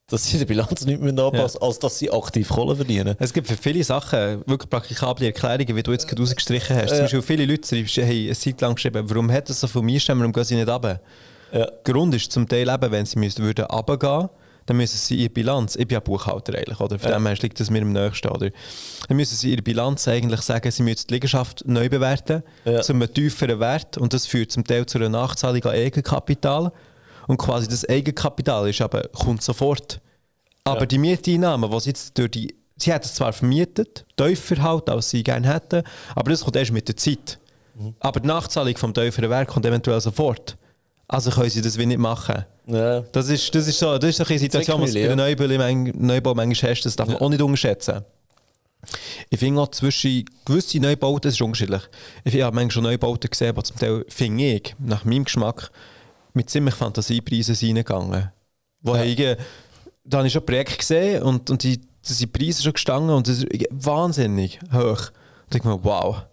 [0.09, 3.15] dass sie die Bilanz nicht mehr anpassen als dass sie aktiv Kohle verdienen.
[3.19, 6.89] Es gibt für viele Sachen wirklich praktikable Erklärungen, wie du jetzt gerade rausgestrichen hast.
[6.91, 9.81] Zum Beispiel viele Leute schreiben, hey, eine Zeit lang geschrieben, warum hat das so viel
[9.83, 11.01] Einstämme, warum gehen sie nicht runter?
[11.51, 11.67] Ja.
[11.83, 14.29] Grund ist zum Teil eben, wenn sie müssten, würden runtergehen,
[14.65, 16.97] dann müssen sie ihre Bilanz, ich bin ja Buchhalter eigentlich, oder?
[16.99, 17.17] Von Ja.
[17.17, 18.49] dem her liegt das mir am nächsten, oder?
[19.09, 22.81] Dann müssen sie ihre Bilanz eigentlich sagen, sie müssen die Liegenschaft neu bewerten, Ja.
[22.81, 26.71] zu einem tieferen Wert und das führt zum Teil zu einer Nachzahlung an Eigenkapital
[27.27, 29.99] und quasi das Eigenkapital ist aber, kommt sofort.
[30.63, 30.85] Aber Ja.
[30.85, 35.09] die Mieteinnahmen, die sie jetzt durch die, sie hätten es zwar vermietet, tiefer halt, als
[35.09, 35.83] sie gerne hätten,
[36.15, 37.39] aber das kommt erst mit der Zeit.
[37.75, 37.95] Mhm.
[37.99, 40.57] Aber die Nachzahlung vom tieferen Wert kommt eventuell sofort.
[41.07, 42.43] Also können sie das wie nicht machen.
[42.65, 42.99] Ja.
[42.99, 46.71] Das ist, das ist so, das ist eine Situation, was du bei den Neubau, manchmal
[46.71, 47.21] hast, das darf man Ja.
[47.21, 48.03] auch nicht unterschätzen.
[49.29, 51.81] Ich finde auch zwischen gewissen Neubauten, das ist unterschiedlich.
[52.25, 55.71] Ich habe manchmal schon Neubauten gesehen, die zum Teil, finde ich, nach meinem Geschmack,
[56.37, 58.31] mit ziemlich Fantasiepreisen reingegangen.
[58.81, 59.03] Wo Ja.
[59.03, 59.37] ich,
[60.05, 63.27] da habe ich schon Projekte gesehen und, und die, da sind Preise schon gestanden und
[63.27, 65.11] das ist wahnsinnig hoch.
[65.49, 66.23] Und ich mir, wow,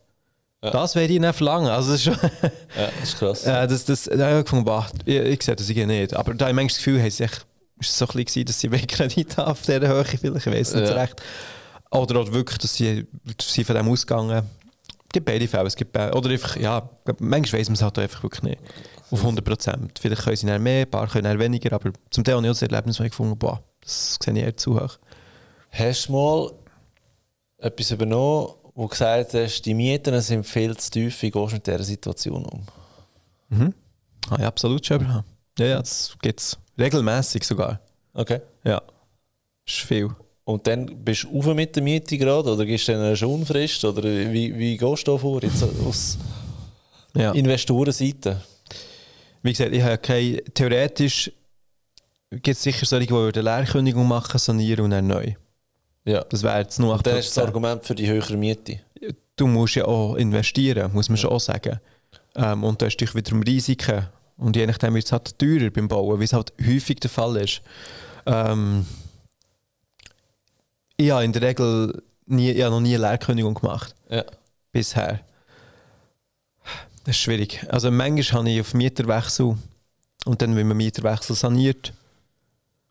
[0.62, 0.71] Ja.
[0.71, 1.69] das werde ich nicht verlangen.
[1.69, 2.14] Also das ist schon,
[2.77, 3.45] Ja, das ist krass.
[3.45, 6.14] äh, das, das, da habe ich gefunden, wow, ich, ich sehe das irgendwie nicht.
[6.14, 8.61] Aber da habe ich manchmal das Gefühl, echt, ist es so ein bisschen gewesen, dass
[8.61, 10.95] sie Wegkredit haben auf dieser Höhe, vielleicht, ich weiß nicht Ja.
[10.95, 11.21] recht.
[11.90, 14.43] Oder auch wirklich, dass sie, dass sie von dem ausgegangen
[15.07, 15.67] Es gibt beide Fälle.
[15.69, 16.88] Es gibt be oder einfach, ja,
[17.21, 18.61] manchmal weiss man es halt einfach wirklich nicht.
[19.14, 19.98] Auf 100 Prozent.
[20.00, 22.62] Vielleicht können sie mehr, ein paar können weniger, aber zum Teil habe ich auch das
[22.62, 24.98] Erlebnis, wo ich gefunden boah, das sehe ich eher zu hoch.
[25.70, 26.53] Hast du mal
[27.59, 31.55] etwas übernommen, wo du gesagt hast, die Mieten sind viel zu tief, wie gehst du
[31.55, 32.62] mit dieser Situation um?
[33.50, 33.74] Mhm.
[34.31, 35.00] Ah, ja, absolut schon.
[35.59, 37.81] Ja, ja, das gibt es regelmäßig sogar.
[38.14, 38.40] Okay.
[38.64, 38.83] Ja.
[39.64, 40.11] Ist viel.
[40.44, 43.85] Und dann bist du auf mit der Miete gerade oder gibst du dann eine Schonfrist?
[43.85, 46.18] Oder wie, wie gehst du da vor, jetzt aus
[47.16, 47.31] Ja.
[47.33, 48.42] Investorenseite?
[49.44, 51.30] Wie gesagt, ich habe keine, theoretisch
[52.30, 55.35] gibt es sicher solche, die eine Leerkündigung machen, sanieren und dann neu.
[56.07, 56.24] Ja.
[56.24, 57.46] Das wäre jetzt nur dann ist das 8%.
[57.46, 58.80] Argument für die höhere Miete.
[59.37, 61.78] Du musst ja auch investieren, muss man schon auch sagen.
[62.35, 64.09] Ähm, und da ist natürlich wiederum Risiken.
[64.38, 67.37] Und je nachdem wird es halt teurer beim Bauen, wie es halt häufig der Fall
[67.37, 67.61] ist.
[68.24, 68.87] Ähm,
[70.96, 73.94] ich habe in der Regel nie, ich habe noch nie eine Leerkündigung gemacht.
[74.09, 74.24] Ja.
[74.72, 75.20] bisher.
[77.05, 77.64] Das ist schwierig.
[77.69, 79.57] Also manchmal habe ich auf Mieterwechsel
[80.25, 81.93] und dann, wenn man Mieterwechsel saniert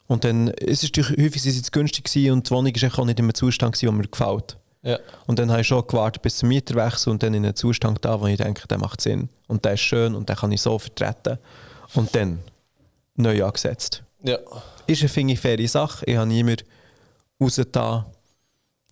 [0.07, 3.19] und dann, es ist häufig ist es günstig gewesen und die Wohnung ist auch nicht
[3.19, 4.57] in einem Zustand gewesen, der mir gefällt.
[4.83, 4.99] Ja.
[5.25, 8.19] Und dann habe ich schon gewartet bis zum Mieterwechsel und dann in einem Zustand da,
[8.21, 10.77] wo ich denke, der macht Sinn und der ist schön und den kann ich so
[10.77, 11.39] vertreten
[11.95, 12.39] und dann
[13.15, 14.03] neu angesetzt.
[14.23, 14.37] Ja.
[14.85, 16.05] Ist eine finde ich, faire Sache.
[16.05, 16.65] Ich habe niemand
[17.41, 18.05] rausgetan.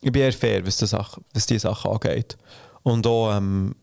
[0.02, 2.38] Ich bin eher fair, was, die Sache, was diese Sache angeht.
[2.84, 3.76] Und auch, ähm,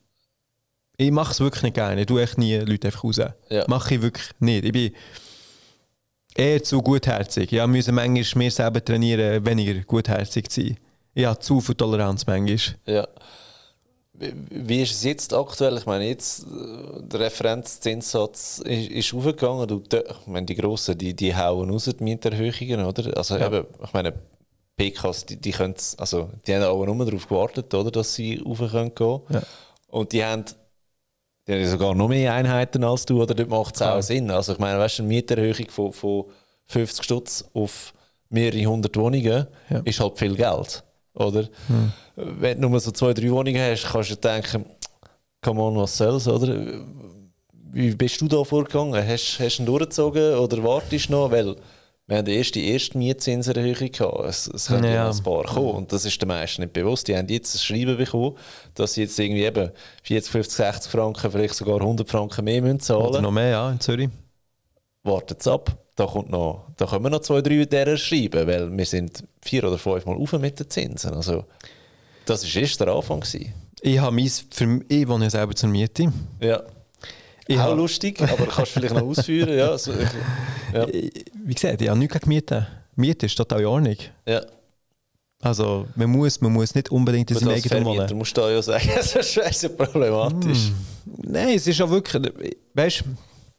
[1.01, 2.01] ich mache es wirklich nicht gerne.
[2.01, 3.21] Ich tue echt nie Leute einfach raus.
[3.49, 3.65] Ja.
[3.69, 4.65] Mache ich wirklich nicht.
[4.65, 4.93] Ich bin
[6.35, 7.53] eher zu gutherzig.
[7.53, 10.77] Ich musste manchmal mir selber trainieren, weniger gutherzig zu sein.
[11.15, 12.59] Ich habe zu viel Toleranz manchmal.
[12.87, 13.07] Ja.
[14.13, 15.77] Wie- ist es jetzt aktuell?
[15.79, 19.69] Ich meine, jetzt äh, der Referenzzinssatz ist, ist aufgegangen.
[19.69, 23.17] Du, ich meine, die Grossen, die, die hauen raus die Mieterhöhungen, oder?
[23.17, 23.47] Also Ja.
[23.47, 24.15] eben, ich meine,
[24.77, 28.59] PKs, die, die können also die haben auch nur darauf gewartet, oder, dass sie rauf
[28.59, 29.21] können gehen.
[29.29, 29.43] Ja.
[29.89, 30.45] Und die haben,
[31.49, 33.35] die haben sogar noch mehr Einheiten als du, oder?
[33.35, 34.31] Dort macht es auch Sinn.
[34.31, 36.25] Also ich meine, weißt du, eine Mieterhöhung von, von
[36.67, 37.93] 50 Stutz auf
[38.29, 39.81] mehrere hundert Wohnungen Ja.
[39.85, 40.85] ist halt viel Geld,
[41.15, 41.49] oder?
[42.17, 44.67] Wenn du nur so zwei, drei Wohnungen hast, kannst du denken,
[45.41, 46.55] come on, was soll's, oder?
[47.71, 49.07] Wie bist du da vorgegangen?
[49.07, 51.31] Hast, hast du ihn durchgezogen oder wartest du noch?
[51.31, 51.57] Weil
[52.09, 54.25] wir haben erst die erste Mietzinserhöhung gehabt.
[54.25, 55.11] Es, es können ja.
[55.11, 55.73] Ein paar kommen.
[55.73, 57.07] Und das ist den meisten nicht bewusst.
[57.07, 58.35] Die haben jetzt ein Schreiben bekommen,
[58.75, 59.71] dass sie jetzt irgendwie eben
[60.05, 63.71] 40, 50, 60 Franken, vielleicht sogar 100 Franken mehr müssen zahlen Oder noch mehr, ja,
[63.71, 64.09] in Zürich.
[65.03, 65.77] wartet ab.
[65.97, 69.65] Da, kommt noch, da können wir noch zwei, drei derer schreiben, weil wir sind vier
[69.65, 71.13] oder fünf Mal auf mit den Zinsen.
[71.13, 71.45] Also,
[72.25, 73.21] das war erst der Anfang.
[73.21, 73.53] Gewesen.
[73.83, 76.11] Ich, habe mein, für, ich wohne ja selber zur Miete.
[76.41, 76.63] Ja.
[77.51, 79.57] Ich Auch lustig, aber kannst du vielleicht noch ausführen.
[79.57, 79.93] Ja, so,
[80.73, 80.87] ja.
[80.89, 82.67] Ich- Wie gesagt, ich habe nichts gegen Miete.
[82.95, 83.97] Miete ist total in Ordnung.
[84.27, 84.43] ja.
[85.41, 88.19] Also man muss, man muss nicht unbedingt in seinem Vermieter wohnen.
[88.19, 90.73] musst du da ja sagen, das ist scheiße problematisch.
[91.23, 92.33] Nein, es ist auch wirklich,
[92.75, 93.05] weißt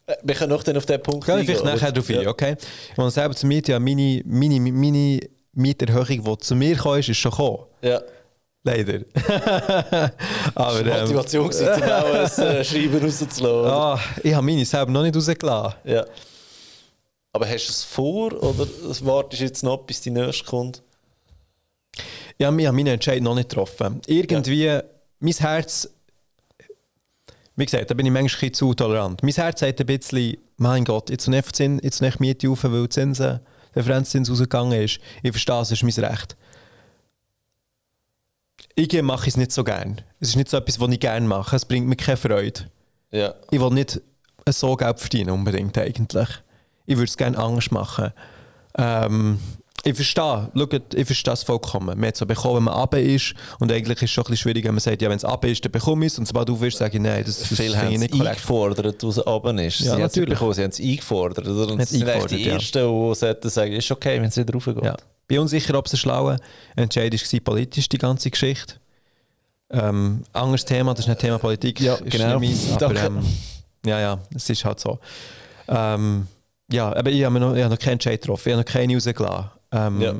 [0.06, 2.30] Äh, Wir können noch dann auf den Punkt Gehen wir vielleicht nachher drauf ein, ja.
[2.30, 2.58] okay?
[2.92, 5.22] Ich wohne selber zur Miete, ja, meine, meine, meine
[5.54, 7.60] Mieterhöhung, die zu mir kam, ist, ist schon gekommen.
[7.82, 8.02] Ja.
[8.64, 9.00] Leider.
[10.56, 13.72] Aber, Die ähm, Motivation war, um auch ein äh, Schreiben rauszulassen.
[13.72, 15.80] ah, ich habe meine selber noch nicht rausgelassen.
[15.86, 16.06] Ja.
[17.32, 18.68] Aber hast du es vor oder
[19.02, 20.82] wartest du jetzt noch, bis die nächste kommt?
[22.38, 24.02] Ich habe meinen Entscheid noch nicht getroffen.
[24.08, 24.80] Irgendwie,
[25.20, 25.90] mein Herz,
[27.56, 29.22] wie gesagt, da bin ich manchmal ein zu tolerant.
[29.24, 32.90] Mein Herz sagt ein bisschen, mein Gott, jetzt nicht, jetzt nicht Miete auf, weil die
[32.90, 33.42] Zinsen, der
[33.76, 35.00] Referenzzins rausgegangen ist.
[35.22, 36.36] Ich verstehe, es ist mein Recht.
[38.80, 40.00] Ich mache es nicht so gern.
[40.22, 41.54] Es ist nicht so etwas, was ich gerne mache.
[41.54, 42.62] Es bringt mir keine Freude.
[43.12, 43.34] Ja.
[43.52, 44.00] Ich will nicht
[44.48, 46.30] so Geld verdienen unbedingt eigentlich.
[46.86, 48.14] Ich würde es gerne anders machen.
[48.78, 49.38] Ähm,
[49.84, 51.98] ich verstehe, schaut, ich verstehe es vollkommen.
[51.98, 53.34] Man hat es so bekommen, wenn man runter ist.
[53.60, 55.48] Und eigentlich ist es schon ein bisschen schwierig, wenn man sagt, ja, wenn es runter
[55.48, 56.20] ist, dann bekomme ich es.
[56.20, 58.12] Und sobald du willst, sage ich, nein, das, das Viele finde haben ich es nicht
[58.12, 58.30] korrekt.
[58.30, 59.80] eingefordert, was oben ist.
[59.80, 60.30] Ja, sie es nicht natürlich.
[60.30, 61.48] bekommen, sie haben es eingefordert.
[61.48, 61.74] Oder?
[61.74, 62.54] Und es sie sind eigentlich die ja.
[62.54, 64.84] Ersten, die sollten sagen, ist okay, wenn es wieder raufgeht.
[64.84, 64.96] Ja.
[65.28, 66.38] Bin unsicher, ob es ein schlauer
[66.76, 68.76] Entscheid war, politisch, die ganze Geschichte.
[69.72, 71.80] Ähm, anderes Thema, das ist nicht Thema Politik.
[71.80, 72.40] Ja, ist genau.
[72.40, 73.20] nicht meins, aber ähm,
[73.86, 75.00] ja, ja, es ist halt so.
[75.68, 76.28] Ähm,
[76.72, 78.96] ja, aber ich habe noch, ich habe noch keinen Entscheid getroffen, ich habe noch keine
[78.96, 79.52] rausgelassen.
[79.72, 80.16] Ähm, Ja.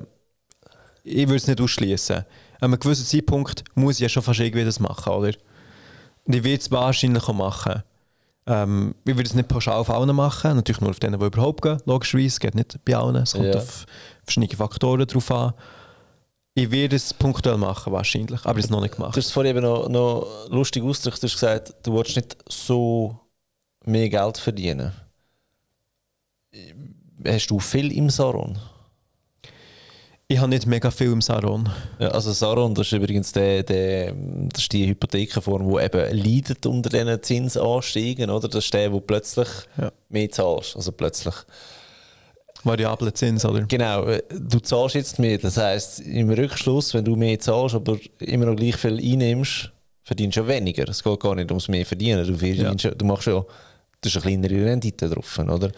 [1.04, 2.18] Ich würde es nicht ausschließen.
[2.18, 2.26] An
[2.62, 5.34] einem gewissen Zeitpunkt muss ich ja schon fast irgendwie das machen, oder?
[6.26, 7.82] Und ich werde es wahrscheinlich auch machen.
[8.46, 11.62] Ähm, ich würde es nicht pauschal auf allen machen, natürlich nur auf denen, die überhaupt
[11.62, 12.28] gehen, logischerweise.
[12.28, 13.58] Es geht nicht bei allen, es kommt Ja.
[13.58, 13.86] auf
[14.24, 15.54] verschiedene Faktoren drauf an.
[16.54, 19.16] Ich werde es punktuell machen, wahrscheinlich, aber ich es noch nicht gemacht.
[19.16, 22.38] Du hast es vorhin eben noch, noch lustig ausgedrückt, du hast gesagt, du willst nicht
[22.50, 23.18] so
[23.86, 24.92] mehr Geld verdienen.
[27.26, 28.58] Hast du viel im Saron?
[30.32, 31.68] Ich habe nicht mega viel im Saron.
[31.98, 36.64] Ja, also Saron, das ist übrigens der, der, das ist die Hypothekenform, die eben leidet
[36.68, 38.48] unter diesen Zinsanstiegen, oder?
[38.48, 39.48] Das ist der, wo plötzlich
[39.82, 39.92] Ja.
[40.10, 40.76] mehr zahlst.
[40.76, 41.34] Also plötzlich.
[42.64, 43.64] Variable Zins, oder?
[43.64, 45.40] Genau, äh, du zahlst jetzt mehr.
[45.40, 49.72] Das heisst, im Rückschluss, wenn du mehr zahlst, aber immer noch gleich viel einnimmst,
[50.04, 50.88] verdienst du ja weniger.
[50.90, 52.28] Es geht gar nicht ums mehr verdienen.
[52.28, 52.92] Du, verdienst, ja.
[52.92, 53.46] du machst ja, du
[54.06, 55.72] hast eine kleinere Rendite drauf, oder?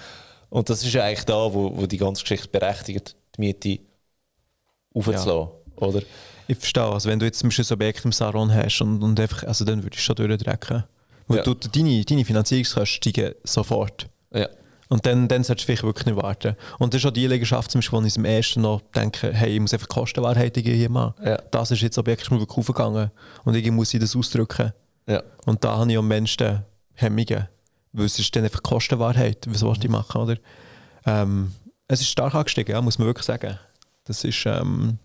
[0.50, 3.80] Und das ist ja eigentlich da, wo, wo die ganze Geschichte berechtigt, die Miete
[4.94, 6.02] aufzulassen, oder?
[6.48, 9.20] Ich verstehe, also wenn du jetzt zum Beispiel ein Objekt im Saron hast und, und
[9.20, 10.84] einfach, also dann würde ich schon durchdrücken.
[11.28, 11.44] Weil Ja.
[11.44, 14.10] du, deine, deine Finanzierungskosten steigen sofort.
[14.34, 14.50] Ja.
[14.90, 16.58] Und dann, dann solltest du vielleicht wirklich nicht warten.
[16.78, 19.54] Und das ist auch die Liegenschaft, zum Beispiel, wo ich im ersten noch denke, hey,
[19.54, 21.14] ich muss einfach Kostenwahrheit hier machen.
[21.24, 21.38] Ja.
[21.52, 23.12] Das ist jetzt das Objekt, mir wirklich aufgegangen.
[23.46, 24.74] Und irgendwie muss ich das ausdrücken.
[25.08, 25.24] Ja.
[25.46, 27.48] Und da habe ich am meisten Hemmungen.
[27.94, 29.46] Weil es ist dann einfach Kostenwahrheit.
[29.48, 30.36] Was willst du machen, oder?
[31.06, 31.54] Ähm,
[31.88, 33.58] es ist stark angestiegen, ja, muss man wirklich sagen.
[34.12, 34.98] Das ist, ähm,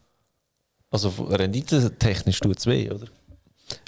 [0.90, 3.06] Also renditetechnisch tut es weh, oder?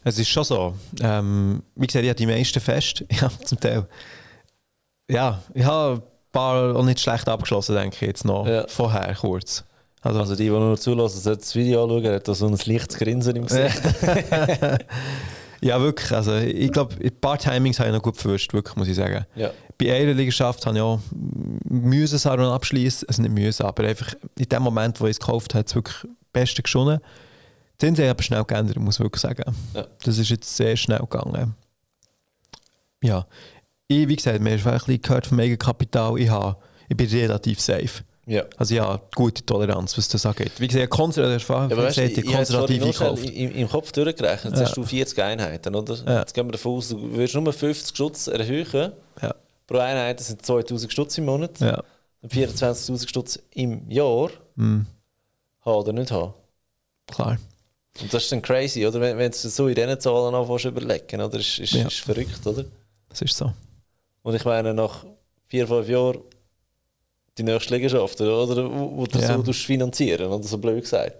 [0.05, 0.75] es ist schon so.
[1.01, 3.05] Ähm, wie gesagt, ich habe die meisten fest.
[3.11, 3.87] Ja, zum Teil.
[5.11, 8.47] Ja, ich habe ein paar auch nicht schlecht abgeschlossen, denke ich jetzt noch.
[8.47, 8.65] Ja.
[8.69, 9.65] Vorher kurz.
[10.03, 12.53] Also, Also die, die nur zulassen, sollten das Video anschauen, er hat da so ein
[12.65, 13.83] leichtes Grinsen im Gesicht.
[15.61, 16.13] ja, wirklich.
[16.13, 19.27] Also, ich glaube, ein paar Timings habe ich noch gut verwischt, wirklich, muss ich sagen.
[19.35, 19.51] Ja.
[19.81, 21.01] Bei einer Liegenschaft habe ich auch
[21.69, 25.55] müssen Saron abschließen, also nicht müssen, aber einfach in dem Moment, wo ich es gekauft
[25.55, 27.01] habe, hat es wirklich das Beste geschonnen.
[27.81, 29.45] Die Zinsen haben aber schnell geändert, muss ich wirklich sagen.
[29.75, 29.87] Ja.
[30.05, 31.55] Das ist jetzt sehr schnell gegangen.
[33.03, 33.27] Ja,
[33.87, 36.57] ich, wie gesagt, mir ist ein bisschen gehört vom Eigenkapital, ich, habe,
[36.89, 38.03] ich bin relativ safe.
[38.27, 38.43] ja.
[38.57, 40.53] Also ich habe gute Toleranz, was das angeht.
[40.59, 43.25] Wie gesagt, konservativ, Ja, weißt, gesagt, ich, es konservativ gekauft.
[43.31, 44.53] im, im Kopf durchgerechnet.
[44.55, 44.67] Jetzt Ja.
[44.67, 45.95] hast du 40 Einheiten, oder?
[46.05, 46.19] Ja.
[46.21, 48.93] Jetzt gehen wir davon aus, du wirst nur 50 Stutz erhöhen.
[49.23, 49.35] Ja,
[49.69, 51.61] Pro Einheit sind 2000 Stutz im Monat.
[51.61, 51.81] ja.
[52.21, 54.81] Und 24.000 Stutz im Jahr Mm,
[55.65, 56.35] haben oder nicht haben.
[57.07, 57.39] klar.
[58.01, 59.01] Und das ist dann crazy, oder?
[59.01, 61.39] Wenn, wenn du so in diesen Zahlen anfängst zu überlegen, oder?
[61.39, 61.87] Ist, ist, Ja.
[61.87, 62.65] ist verrückt, oder?
[63.09, 63.53] Das ist so.
[64.23, 65.05] Und ich meine, nach
[65.47, 66.19] vier, fünf Jahren
[67.37, 68.69] die nächste Liegenschaft, oder?
[68.71, 69.41] Wo, wo du Ja.
[69.43, 71.15] so finanzieren, oder so blöd gesagt.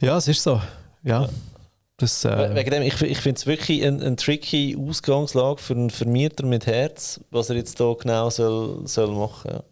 [0.00, 0.60] Ja, es ist so.
[1.02, 1.28] Ja.
[1.98, 5.90] Das, äh, Wegen dem, ich, ich finde es wirklich eine ein tricky Ausgangslage für einen
[5.90, 9.62] Vermieter mit Herz, was er jetzt da genau soll, soll machen ja.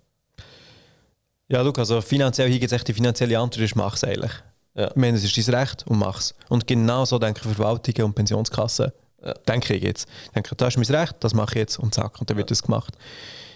[1.49, 4.33] Ja, schau, also finanziell, hier gibt es echt die finanzielle Antwort, ist mach's eigentlich.
[4.75, 4.89] Ja.
[4.89, 6.35] Ich meine, es ist dein Recht und mach's.
[6.49, 8.91] Und genau so denken Verwaltungen und Pensionskassen.
[9.25, 9.33] Ja.
[9.49, 10.09] Denke ich jetzt.
[10.25, 12.51] Ich denke, das ist mein Recht, das mache ich jetzt und zack, und dann wird
[12.51, 12.95] das gemacht.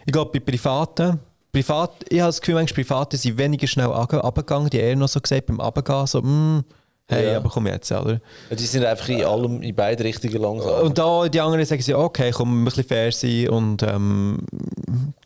[0.06, 1.18] Ich glaube, bei Privaten,
[1.52, 4.70] Privat, ich habe das Gefühl, manchmal Private sind weniger schnell ange- runtergegangen.
[4.70, 6.64] Die eher noch so gesagt, beim Abgehen, so, mm,
[7.10, 7.36] hey, Ja.
[7.36, 8.20] aber komm jetzt, oder?
[8.50, 10.82] Die sind einfach in allem, in beide Richtungen langsam.
[10.86, 14.38] Und da die anderen sagen sie, okay, komm, ein bisschen fair sein und ähm,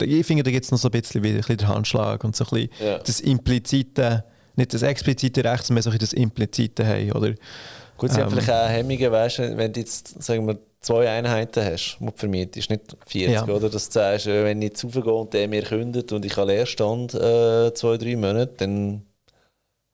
[0.00, 2.34] ich finde, da gibt es noch so ein bisschen, wie, ein bisschen den Handschlag und
[2.34, 2.98] so ein bisschen Ja.
[2.98, 4.24] das implizite,
[4.56, 7.34] nicht das explizite Recht, sondern so ein bisschen das implizite haben, oder?
[7.96, 11.08] Gut, sie haben ähm, vielleicht auch Hemmungen, weißt du, wenn du jetzt, sagen wir, zwei
[11.08, 13.44] Einheiten hast, die du vermietest, nicht 40, Ja.
[13.46, 13.70] oder?
[13.70, 16.52] Dass du sagst, äh, wenn ich jetzt raufgehe und der mir kündet und ich habe
[16.52, 19.02] Leerstand äh, zwei, drei Monate, dann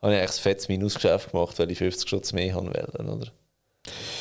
[0.02, 3.32] habe ich eigentlich ein fettes Minusgeschäft gemacht, weil ich 50 Schutz mehr haben wollte, oder?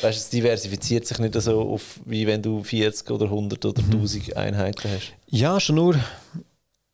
[0.02, 3.82] Weißt du, es diversifiziert sich nicht so auf, wie wenn du 40 oder 100 oder
[3.82, 3.90] Mhm.
[3.92, 5.12] 1000 Einheiten hast.
[5.26, 5.96] Ja, schon nur,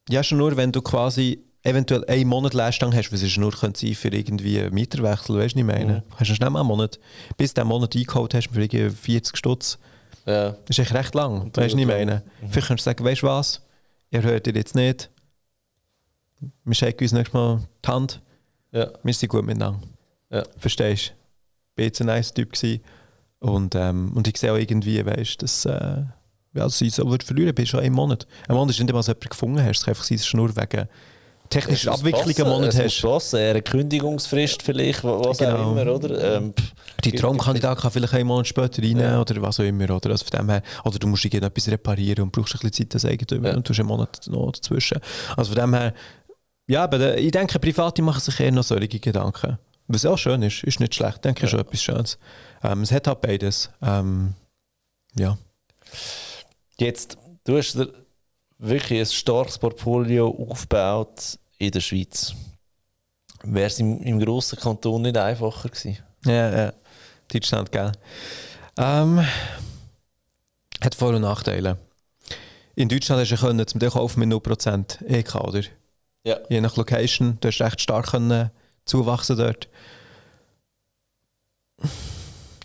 [0.09, 3.75] ja, schon nur, wenn du quasi eventuell einen Monat Leerstand hast, was es nur sein
[3.95, 6.05] für irgendwie einen Mieterwechsel, weißt du, ich meine?
[6.09, 6.17] Mhm.
[6.17, 6.99] Hast du schnell mal einen Monat,
[7.37, 9.79] bis du den Monat eingeholt hast für irgendwie 40 Stutz,
[10.27, 11.87] Ja, das ist echt recht lang, weißt du, lang.
[11.87, 12.23] meine?
[12.51, 13.63] Vielleicht könntest du sagen, weißt du was,
[14.11, 15.11] ihr hört ihr jetzt nicht,
[16.65, 18.21] wir schenken uns nächstes Mal die Hand,
[18.73, 19.81] ja, wir sind gut miteinander.
[20.31, 20.43] ja.
[20.59, 21.13] Verstehst
[21.77, 21.83] du?
[21.85, 22.81] Ich war ein nice Typ gewesen.
[23.39, 26.03] Und, ähm, und ich sehe auch irgendwie, weißt, dass äh,
[26.55, 28.27] ja, ich so würde verlieren bist schon einen Monat.
[28.49, 29.79] Ein Monat ist nicht einmal, dass du jemanden gefunden hast.
[29.79, 30.89] Es kann einfach sein, dass du nur wegen
[31.51, 33.03] technischer Abwicklung einen Monat es hast.
[33.05, 35.57] muss passen, eine Kündigungsfrist vielleicht, wa- was Genau.
[35.57, 36.37] auch immer, oder?
[36.39, 36.55] Ähm,
[37.05, 39.21] Die Traumkandidat kann vielleicht einen Monat später rein Ja.
[39.21, 39.85] oder was auch immer.
[39.91, 42.95] Oder, also von dem her, oder du musst irgendetwas reparieren und brauchst ein bisschen Zeit
[42.95, 43.57] als Eigentümer Ja.
[43.57, 44.99] und du hast einen Monat noch dazwischen.
[45.37, 45.95] Also von dem her,
[46.67, 49.59] ja, aber der- ich denke, Private machen sich eher noch solche Gedanken.
[49.89, 51.17] Was auch schön ist, ist nicht schlecht.
[51.17, 51.49] Ich denke Ja.
[51.49, 52.19] schon etwas Schönes.
[52.63, 53.71] Ähm, es hat halt beides.
[53.83, 54.35] Ähm,
[55.15, 55.39] ja.
[56.79, 57.79] Jetzt, du hast
[58.59, 62.35] wirklich ein starkes Portfolio aufgebaut in der Schweiz.
[63.45, 65.99] Wäre es im, im grossen Kanton nicht einfacher gewesen?
[66.25, 66.73] Ja, ja.
[67.33, 67.93] Deutschland, gell?
[68.79, 69.25] Ähm,
[70.81, 71.79] hat Vor- und Nachteile.
[72.75, 75.63] In Deutschland hast du können zum Teil kaufen mit 0% EK, oder?
[76.27, 76.39] Ja.
[76.49, 78.51] Je nach Location, du hast recht stark können
[78.85, 79.69] zuwachsen dort.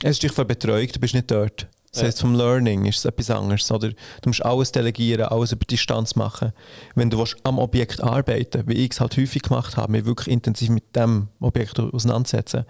[0.03, 1.67] Es ist dich von Betreuung, du bist nicht dort.
[1.91, 2.07] Das Ja.
[2.07, 3.69] heisst, vom Learning ist es etwas anderes.
[3.69, 3.89] Oder?
[3.89, 3.95] Du
[4.29, 6.53] musst alles delegieren, alles über Distanz machen.
[6.95, 10.29] Wenn du willst, am Objekt arbeiten wie ich es halt häufig gemacht habe, mich wirklich
[10.29, 12.65] intensiv mit dem Objekt auseinandersetzen,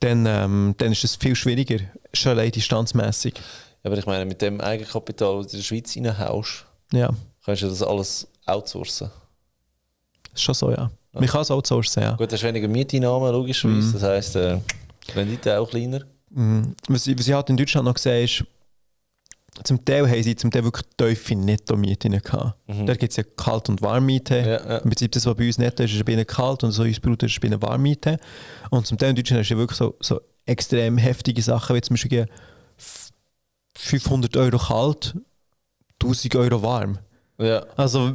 [0.00, 1.78] dann, ähm, dann ist es viel schwieriger,
[2.12, 3.34] schon allein distanzmässig.
[3.84, 7.10] Aber ich meine, mit dem Eigenkapital, das du in der Schweiz reinhaust, Ja,
[7.44, 9.10] kannst du das alles outsourcen.
[10.34, 10.90] Ist schon so, ja.
[11.12, 12.12] Man kann es outsourcen, ja.
[12.16, 13.92] Gut, hast du weniger Mieteinnahmen, logischerweise.
[13.92, 14.58] Das heisst, äh,
[15.14, 16.00] Rendite auch kleiner.
[16.30, 16.74] Mhm.
[16.88, 18.44] Was, ich- was ich halt in Deutschland noch gesehen ist,
[19.62, 22.56] zum Teil haben sie zum Teil wirklich tiefe Netto-Mieten gehabt.
[22.66, 22.86] Mhm.
[22.86, 24.36] Da gibt es ja Kalt- und Warmmiete.
[24.38, 24.76] Ja, ja.
[24.78, 26.98] Im Prinzip das, was bei uns netto ist, ist bei ihnen kalt und so uns
[26.98, 28.18] Bruder ist bei ihnen Warmmiete.
[28.70, 31.80] Und zum Teil in Deutschland hast du ja wirklich so, so extrem heftige Sachen, wie
[31.82, 32.26] zum Beispiel
[32.76, 33.10] f-
[33.78, 35.14] 500 Euro kalt,
[36.02, 36.98] 1000 Euro warm.
[37.38, 37.64] Ja.
[37.76, 38.14] Also,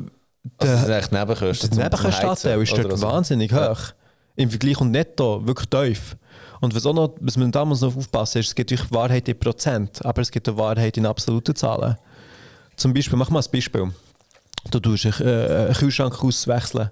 [0.58, 1.70] Also, der, das Nebenkosten.
[1.72, 2.92] der Nebenkostenanteil ist dort?
[2.92, 3.72] Also, wahnsinnig Ja.
[3.72, 3.80] hoch.
[4.36, 6.16] Im Vergleich und netto wirklich tief.
[6.62, 9.40] Und was, auch noch, was man damals noch aufpassen ist, es gibt natürlich Wahrheit in
[9.40, 11.96] Prozent, aber es gibt auch Wahrheit in absoluten Zahlen.
[12.76, 13.92] Zum Beispiel, mach mal ein Beispiel.
[14.72, 16.92] Du tust einen, äh, einen Kühlschrank auswechseln.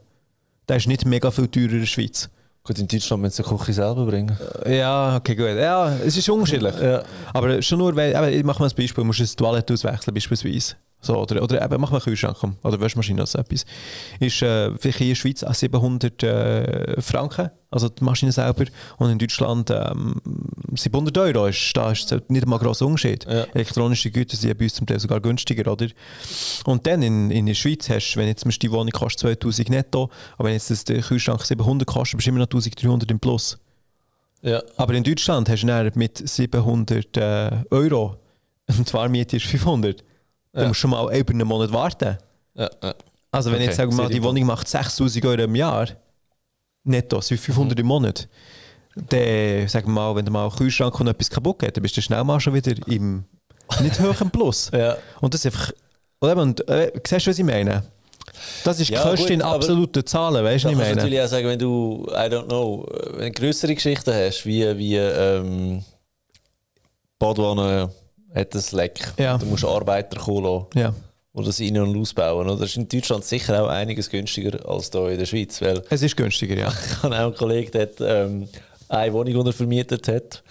[0.68, 2.30] Der ist nicht mega viel teurer in der Schweiz.
[2.64, 4.38] Gut, in Deutschland müssen sie die Küche selber bringen.
[4.66, 5.48] Ja, okay, gut.
[5.58, 6.76] Ja, es ist unterschiedlich.
[6.82, 7.04] Ja.
[7.34, 10.76] Aber schon nur, weil, ich mach mal ein Beispiel, du musst eine Toilette auswechseln beispielsweise.
[11.00, 13.66] So, oder, oder eben, mach mal einen Kühlschrank komm, oder Waschmaschine oder so etwas.
[14.20, 18.66] Ist äh, vielleicht hier in der Schweiz auch 700 äh, Franken, also die Maschine selber,
[18.98, 20.16] und in Deutschland ähm,
[20.74, 21.46] 700 Euro.
[21.46, 23.26] Ist, da ist es nicht einmal ein grosser Unterschied.
[23.26, 23.44] Ja.
[23.54, 25.88] Elektronische Güter sind bei uns zum Teil sogar günstiger, oder?
[26.66, 30.10] Und dann in, in der Schweiz hast du, wenn jetzt die Wohnung kostet 2000 netto,
[30.38, 33.60] aber wenn jetzt das, der Kühlschrank 700 kostet, bist du immer noch 1300 im Plus.
[34.42, 34.64] Ja.
[34.78, 38.18] Aber in Deutschland hast du mit 700 äh, Euro
[38.68, 40.04] und die Warmmiete ist 500.
[40.54, 40.68] Ja.
[40.68, 42.18] musst du schon mal über einen Monat warten.
[42.56, 42.70] Ja.
[42.82, 42.96] ja.
[43.32, 44.24] Also wenn Okay, jetzt sagen wir mal, die.
[44.24, 45.88] Wohnung macht 6000 Euro im Jahr,
[46.84, 48.28] netto, sind 500 im Monat,
[48.96, 51.96] dann sagen wir mal, wenn du mal einen Kühlschrank und etwas kaputt geht, dann bist
[51.98, 53.26] du schnell mal schon wieder im
[53.82, 54.72] nicht hohen Plus.
[54.74, 54.98] Ja.
[55.22, 55.72] Und das ist einfach...
[56.20, 57.84] Und, äh, siehst du, was ich meine?
[58.64, 60.96] Das ist Ja, Kosten in absoluten Zahlen, weißt du, ich meine?
[60.96, 64.96] natürlich auch sagen, wenn du, I don't know, wenn du größere Geschichten hast, wie, wie
[64.96, 65.84] ähm,
[67.20, 67.92] Badwanne
[68.38, 69.38] hat ein Leck, Ja.
[69.38, 70.94] du musst Arbeiter kommen lassen, Ja.
[71.34, 72.48] die das ein- und ausbauen.
[72.48, 72.58] Oder?
[72.58, 76.02] Das ist in Deutschland sicher auch einiges günstiger als hier in der Schweiz, weil Es
[76.02, 76.68] ist günstiger, ja.
[76.98, 78.48] ich habe auch einen Kollegen, der ähm,
[78.90, 80.44] eine Wohnung, die er vermietet hat,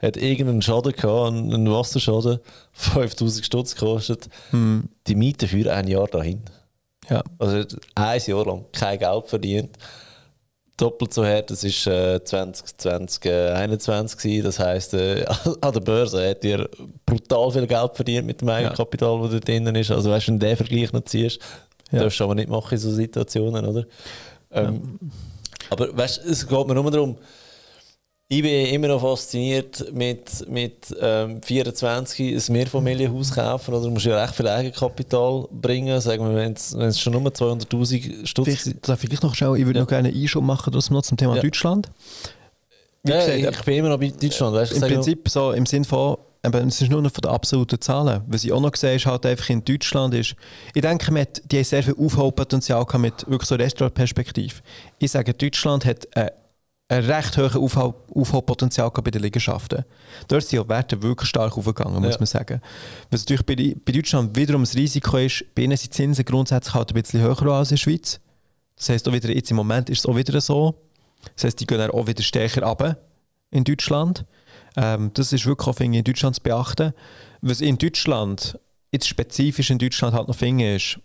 [0.00, 2.40] hat irgendeinen Schaden gehabt, einen einen Wasserschaden,
[2.72, 4.28] 5000 Stutz gekostet.
[4.50, 4.88] Hm.
[5.06, 6.42] Die Miete für ein Jahr dahin.
[7.08, 7.22] ja.
[7.38, 9.76] Also ein Jahr lang kein Geld verdient.
[10.76, 14.44] Doppelt so hart, das war äh, 2021 gewesen.
[14.44, 15.24] Das heisst, äh,
[15.60, 16.68] an der Börse hat er
[17.06, 19.90] brutal viel Geld verdient mit dem Eigenkapital, das da drinnen ist.
[19.90, 21.38] Also weißt du, wenn du den Vergleich noch ziehst,
[21.90, 22.00] Ja.
[22.00, 23.84] darfst du aber nicht machen in so Situationen, oder?
[24.50, 24.98] Ähm,
[25.70, 27.16] Aber weißt es geht mir nur darum,
[28.28, 33.74] ich bin immer noch fasziniert mit, mit ähm, 24 ein Mehrfamilienhaus kaufen.
[33.74, 36.00] Oder du musst ja recht viel Eigenkapital bringen.
[36.00, 39.80] Sagen wir, wenn es schon nur 200'000 Stutz darf ich noch ich würde Ja.
[39.82, 41.42] noch gerne einen Einschub machen das noch zum Thema Ja.
[41.42, 41.90] Deutschland.
[43.02, 44.54] Wie ja, gesagt, ich bin immer noch bei Deutschland.
[44.54, 47.80] Weißt, Im Prinzip so im Sinn von, eben, es ist nur noch von den absoluten
[47.80, 48.22] Zahlen.
[48.28, 50.36] Was ich auch noch sehe, ist halt einfach in Deutschland ist,
[50.72, 54.54] ich denke, man hat, die haben sehr viel Aufholpotenzial gehabt mit wirklich so Restaurantperspektive.
[55.00, 56.30] Ich sage, Deutschland hat äh,
[56.92, 59.84] ein recht hohes Aufhol Aufholpotenzial bei den Liegenschaften.
[60.28, 62.18] Dort sind die Werte wirklich stark aufgegangen, muss Ja.
[62.18, 62.60] man sagen.
[63.10, 66.74] Was natürlich bei, bei Deutschland wiederum ein Risiko ist, bei ihnen sind die Zinsen grundsätzlich
[66.74, 68.20] halt ein bisschen höher als in der Schweiz.
[68.76, 70.74] Das heisst, auch wieder, jetzt im Moment ist es auch wieder so.
[71.34, 72.98] Das heisst, die gehen auch wieder stärker runter
[73.50, 74.24] in Deutschland.
[74.76, 76.92] Ähm, das ist wirklich auch finde ich, in Deutschland zu beachten.
[77.40, 78.58] Was in Deutschland,
[78.90, 80.98] jetzt spezifisch in Deutschland halt noch finde, ist,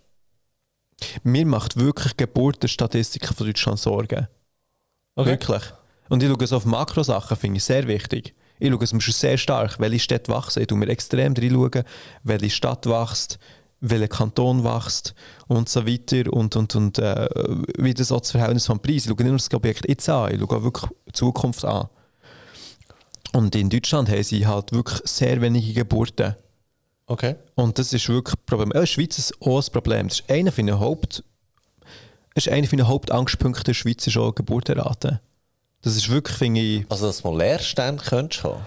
[1.24, 4.28] mir macht wirklich Geburtenstatistiken von Deutschland Sorgen.
[5.16, 5.30] Okay.
[5.30, 5.64] Wirklich.
[6.10, 8.34] Und ich schaue es auf Makrosachen, finde ich sehr wichtig.
[8.60, 10.64] Ich schaue es mir schon sehr stark, welche Städte wachsen.
[10.64, 11.84] Ich schaue mir extrem reinschauen,
[12.24, 13.40] welche Stadt wächst,
[13.82, 15.14] welcher Kanton wächst
[15.48, 16.32] und so weiter.
[16.34, 17.30] Und, und, und äh,
[17.78, 19.06] wie das auch das Verhältnis vom Preis.
[19.06, 21.88] Ich schaue nicht nur das Objekt jetzt an, ich schaue auch wirklich die Zukunft an.
[23.34, 26.36] Und in Deutschland haben sie halt wirklich sehr wenige Geburten.
[27.06, 27.36] Okay.
[27.56, 28.70] Und das ist wirklich ein Problem.
[28.70, 30.08] Ja, in der Schweiz ist auch ein Problem.
[30.08, 31.24] Das ist einer von den Haupt...
[32.34, 35.22] Das ist einer der Schweiz ist auch Geburtenrate.
[35.88, 36.86] Das ist wirklich, finde ich...
[36.90, 38.62] Also, dass du mal Leerstände könntest haben.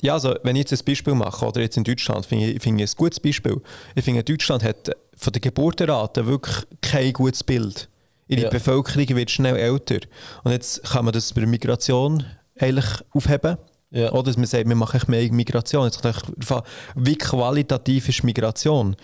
[0.00, 2.82] Ja, also wenn ich jetzt ein Beispiel mache, oder jetzt in Deutschland, finde ich, finde
[2.82, 3.62] ich ein gutes Beispiel.
[3.94, 7.88] Ich finde, Deutschland hat von der Geburtenrate wirklich kein gutes Bild.
[8.26, 8.48] Ihre Ja.
[8.50, 10.00] Bevölkerung wird schnell älter.
[10.42, 12.24] Und jetzt kann man das bei der Migration
[12.58, 13.56] eigentlich aufheben.
[13.92, 14.10] Ja.
[14.10, 15.84] Oder dass man sagt, wir machen mehr Migration.
[15.84, 16.62] Jetzt an,
[16.96, 18.96] wie qualitativ ist Migration?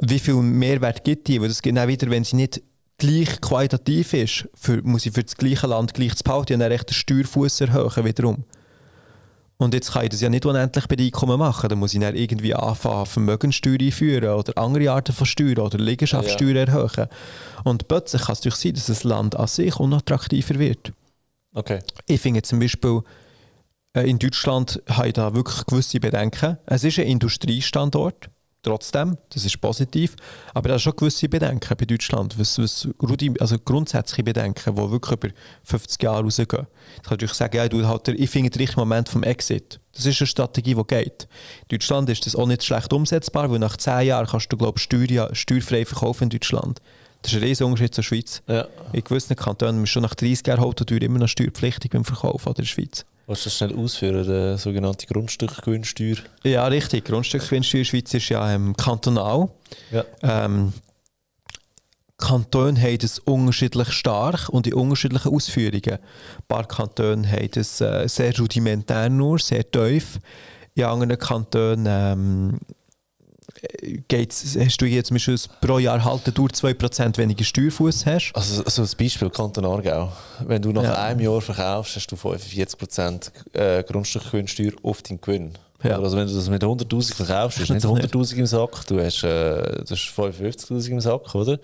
[0.00, 1.40] Wie viel Mehrwert gibt die?
[1.40, 2.62] Weil das geht auch wieder, wenn sie nicht
[2.98, 6.72] gleich qualitativ ist, für, muss ich für das gleiche Land gleich zu behalten und dann
[6.72, 8.44] recht den Steuerfuß erhöhen wiederum.
[9.58, 11.68] Und jetzt kann ich das ja nicht unendlich bei Einkommen machen.
[11.70, 16.54] Dann muss ich dann irgendwie anfangen, Vermögenssteuer einführen oder andere Arten von Steuern oder Liegenschaftssteuer
[16.54, 16.64] ja.
[16.64, 17.08] erhöhen.
[17.64, 20.92] Und plötzlich kann es durch sein, dass das Land an sich unattraktiver wird.
[21.54, 21.78] Okay.
[22.06, 23.00] Ich finde zum Beispiel,
[23.94, 26.58] äh, in Deutschland habe ich da wirklich gewisse Bedenken.
[26.66, 28.28] Es ist ein Industriestandort
[28.62, 30.16] trotzdem, das ist positiv.
[30.54, 32.88] Aber da schon gewisse Bedenken bei Deutschland, was, was
[33.38, 35.28] also grundsätzliche Bedenken, die wirklich über
[35.64, 36.66] 50 Jahre rausgehen.
[36.96, 39.80] Ich kann natürlich sagen, ja, du halt, ich finde den richtigen Moment vom Exit.
[39.92, 41.28] Das ist eine Strategie, die geht.
[41.62, 44.78] In Deutschland ist das auch nicht schlecht umsetzbar, weil nach 10 Jahren kannst du, glaube
[44.78, 46.80] ich, Steuer, steuerfrei verkaufen in Deutschland.
[47.22, 48.42] Das ist ein riesiger Unterschied zur Schweiz.
[48.46, 48.68] Ja.
[48.92, 52.54] In gewissen Kantonen ist schon nach 30 Jahren Haupttür immer noch steuerpflichtig beim Verkauf in
[52.54, 53.04] der Schweiz.
[53.26, 56.16] Willst du das schnell ausführen, die sogenannte Grundstückgewinnsteuer?
[56.44, 57.06] Ja, richtig.
[57.06, 59.48] Grundstückgewinnsteuer in der Schweiz ist ja ähm, kantonal.
[59.90, 60.04] Ja.
[60.22, 60.72] Ähm,
[62.18, 65.98] Kantone haben es unterschiedlich stark und in unterschiedlichen Ausführungen.
[65.98, 65.98] Ein
[66.48, 70.18] paar Kantone haben es äh, sehr rudimentär nur, sehr tief.
[70.74, 72.58] In anderen Kantonen ähm,
[74.08, 78.32] geht's, hast du jetzt zum Beispiel pro Jahr halten durch 2% weniger Steuerfuß hast.
[78.34, 80.12] Also, also das Beispiel Kanton Aargau.
[80.46, 80.94] Wenn du nach ja.
[80.94, 85.52] einem Jahr verkaufst, hast du 45% äh, Grundstückgewinnsteuer auf deinen Gewinn.
[85.82, 85.98] Ja.
[85.98, 89.22] Also wenn du das mit 100'000 verkaufst, hast du nicht 100'000 im Sack, du hast,
[89.24, 91.58] äh, hast 55'000 im Sack, oder?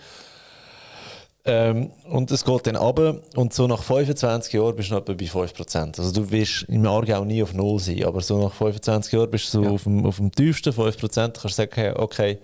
[1.45, 5.15] Ähm, und es geht dann runter und so nach 25 Jahren bist du noch bei
[5.15, 5.99] 5%.
[5.99, 9.53] Also du wirst im Aargau nie auf Null sein, aber so nach 25 Jahren bist
[9.53, 9.71] du so ja.
[9.71, 12.39] auf, dem, auf dem tiefsten 5%, kannst du sagen, okay,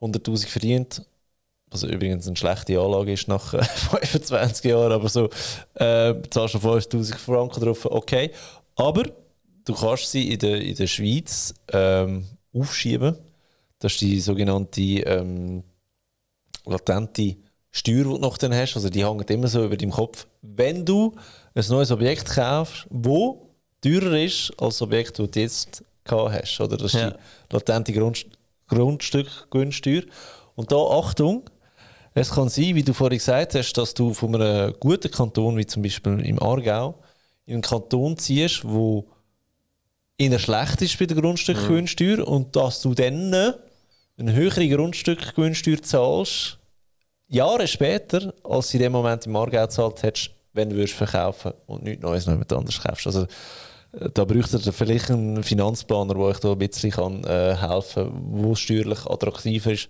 [0.00, 1.06] 100'000 verdient,
[1.70, 3.50] was übrigens eine schlechte Anlage ist nach
[3.90, 5.30] 25 Jahren, aber so,
[5.74, 8.32] äh, zahlst du 50'000 Franken drauf, okay.
[8.74, 9.04] Aber
[9.64, 13.16] du kannst sie in der, in der Schweiz ähm, aufschieben.
[13.78, 15.62] Das ist die sogenannte ähm,
[16.64, 17.36] latente
[17.70, 20.26] Steuer, die du noch dann hast, also die hängt immer so über deinem Kopf.
[20.42, 21.14] Wenn du
[21.54, 23.50] ein neues Objekt kaufst, wo
[23.80, 26.76] teurer ist als das Objekt, das du jetzt gehabt hast, oder?
[26.76, 27.10] Das ist ja.
[27.10, 28.26] die latente Grund
[28.66, 30.02] Grundstückgewinnsteuer.
[30.54, 31.50] Und da Achtung,
[32.14, 35.66] es kann sein, wie du vorhin gesagt hast, dass du von einem guten Kanton, wie
[35.66, 37.00] zum Beispiel im Aargau,
[37.46, 39.08] in einen Kanton ziehst, wo
[40.18, 42.24] eher schlecht ist bei der Grundstückgewinnsteuer mhm.
[42.24, 46.59] und dass du dann eine höhere Grundstückgewinnsteuer zahlst,
[47.30, 51.52] Jahre später, als du in dem Moment im Aargau gezahlt hättest, wenn du würdest verkaufen
[51.66, 53.06] und nichts Neues noch jemand anderes kaufst.
[53.06, 53.22] Also,
[53.92, 58.04] äh, da bräuchte ihr vielleicht einen Finanzplaner, der euch da ein bisschen kann, äh, helfen
[58.04, 59.88] kann, wo es steuerlich attraktiver ist,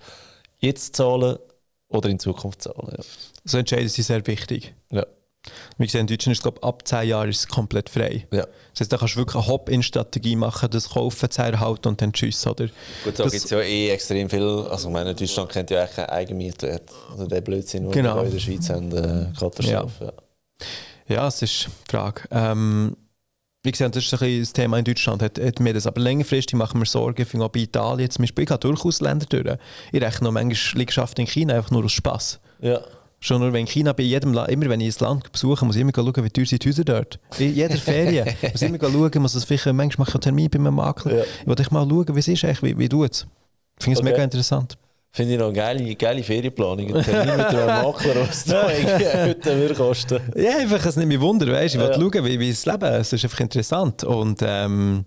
[0.59, 1.39] jetzt zahlen
[1.89, 2.95] oder in Zukunft zahlen.
[2.97, 3.05] Ja.
[3.45, 4.75] So Entscheidungen sind sehr wichtig.
[4.91, 5.07] Ja.
[5.79, 8.27] Wie gesagt, in Deutschland ist es ab 10 Jahren ist es komplett frei.
[8.31, 8.47] Ja.
[8.73, 12.13] Das heißt, da kannst du wirklich eine Hop-in-Strategie machen, das kaufen, zu erhalten und dann
[12.13, 12.47] tschüss.
[12.47, 12.67] Oder?
[13.05, 14.67] Gut, da gibt es ja eh extrem viel.
[14.71, 16.91] Also, ich meine, Deutschland kennt ja eigentlich keinen Eigenmietwert.
[17.11, 18.17] Also, der Blödsinn, den genau.
[18.17, 20.13] wir in der Schweiz haben, äh, Katastrophe.
[21.09, 21.15] Ja.
[21.15, 22.23] ja, es ist die Frage.
[22.31, 22.97] Ähm,
[23.63, 25.23] wie gesagt, das ist ein bisschen das Thema in Deutschland.
[25.23, 25.87] Hat, hat mir das.
[25.87, 28.45] Aber längerfristig machen wir Sorgen, ich auch bei Italien zum Beispiel.
[28.45, 29.59] Ich gehe durchaus Länder durch.
[29.93, 32.41] Ich rechne noch manchmal Liegenschaften in China einfach nur aus Spass.
[32.61, 32.81] Ja.
[33.23, 35.83] Schon nur wenn China bei jedem Land, immer wenn ich ein Land besuche, muss ich
[35.83, 37.19] immer schauen, wie teuer sind die Häuser dort.
[37.39, 38.27] In jeder Ferien.
[38.41, 41.19] muss ich immer schauen, muss das vielleicht, manchmal mache ich einen Termin bei einem Makler.
[41.19, 41.25] Ja.
[41.43, 43.27] Ich wollte mal schauen, wie es ist, eigentlich, wie, wie tut es.
[43.79, 44.13] Ich finde es okay.
[44.13, 44.79] mega interessant.
[45.13, 46.95] Finde ich noch eine geile, geile Ferienplanung.
[46.95, 48.69] Ein Termin mit einem Makler, was da
[49.27, 50.21] heute würde kosten.
[50.37, 52.11] Ja, einfach, es nicht mich wundern, weißt Ich wollte ja.
[52.11, 52.85] schauen, wie, wie es leben.
[52.85, 54.03] Es ist einfach interessant.
[54.05, 55.05] Und, ähm,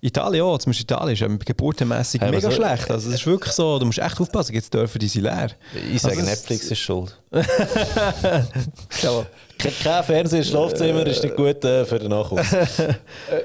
[0.00, 2.90] Italien auch, zum Beispiel Italien ist geburtenmässig hey, mega so, schlecht.
[2.90, 5.50] Also es ist wirklich so, du musst echt aufpassen, jetzt dürfen die sie leer.
[5.92, 7.18] Ich sage, also, Netflix ist schuld.
[7.32, 9.26] ja.
[9.58, 12.52] Kein Fernseher im Schlafzimmer ist nicht gut äh, für den Nachwuchs.
[12.52, 12.94] äh,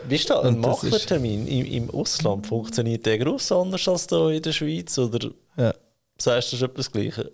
[0.07, 2.47] wie ist da ein Maklertermin im, im Ausland?
[2.47, 4.97] Funktioniert der groß anders als hier in der Schweiz?
[4.97, 5.73] Oder ja.
[6.17, 7.25] sagst du schon etwas Gleiches?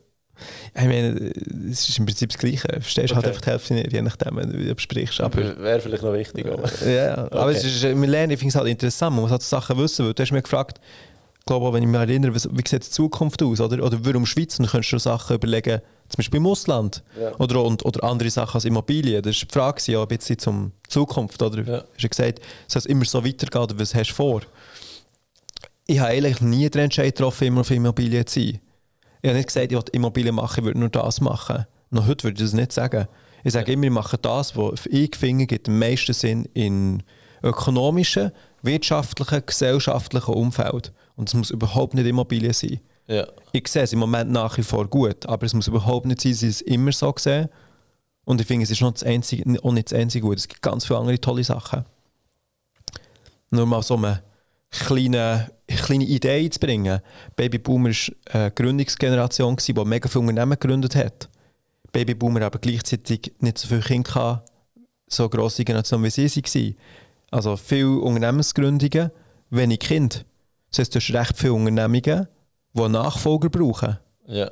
[0.75, 1.31] Ich meine,
[1.69, 2.67] es ist im Prinzip das Gleiche.
[2.67, 3.25] Verstehst du halt okay.
[3.25, 5.21] halt einfach die Hälfte nicht, je nachdem, wie du sprichst.
[5.21, 6.45] Aber, Wäre vielleicht noch wichtig.
[6.45, 6.69] Aber.
[6.89, 7.37] ja, okay.
[7.37, 10.05] aber es ist, wir lernen, ich finde es halt interessant, man muss halt Sachen wissen,
[10.05, 10.79] weil du hast mich gefragt,
[11.39, 13.83] ich glaube, wenn ich mich erinnere, wie sieht die Zukunft aus, oder?
[13.83, 14.59] Oder warum Schweiz?
[14.59, 17.31] Und dann könntest du Sachen überlegen, zum Beispiel im Ausland ja.
[17.39, 19.23] oder, und, oder andere Sachen als Immobilien.
[19.23, 21.63] Das war die Frage ja, ein bisschen zum Zukunft, oder?
[21.63, 21.83] Ja.
[21.93, 24.41] Hast du gesagt, soll es immer so weitergehen, oder was hast du vor?
[25.87, 28.59] Ich habe eigentlich nie den Entscheid getroffen, immer auf Immobilien zu sein.
[29.21, 31.65] Ich habe nicht gesagt, ich will Immobilien machen, ich würde nur das machen.
[31.89, 33.07] Noch heute würde ich das nicht sagen.
[33.43, 37.03] Ich sage immer, ich mache das, was ich finde, gibt am meisten Sinn in
[37.43, 40.93] ökonomischen, wirtschaftlichen, gesellschaftlichen Umfeld.
[41.15, 42.79] Und es muss überhaupt nicht Immobilien sein.
[43.07, 43.27] Ja.
[43.51, 46.31] Ich sehe es im Moment nach wie vor gut, aber es muss überhaupt nicht sein,
[46.31, 47.49] dass ich es immer so sehe.
[48.23, 50.37] Und ich finde, es ist noch das einzige, auch nicht das einzige gut.
[50.37, 51.83] Es gibt ganz viele andere tolle Sachen.
[53.49, 54.23] Nur mal so eine
[54.69, 57.01] kleine, kleine Idee einzubringen.
[57.35, 61.29] Babyboomer war eine Gründungsgeneration, die mega viele Unternehmen gegründet hat.
[61.91, 64.41] Babyboomer aber gleichzeitig nicht so viele Kinder hatten,
[65.07, 66.75] so grosse Generation wie sie waren.
[67.31, 69.11] Also viele Unternehmensgründungen,
[69.49, 70.17] wenig Kinder.
[70.69, 72.27] Das heisst, du hast recht viele Unternehmungen,
[72.73, 73.97] die Nachfolger brauchen.
[74.27, 74.49] Ja.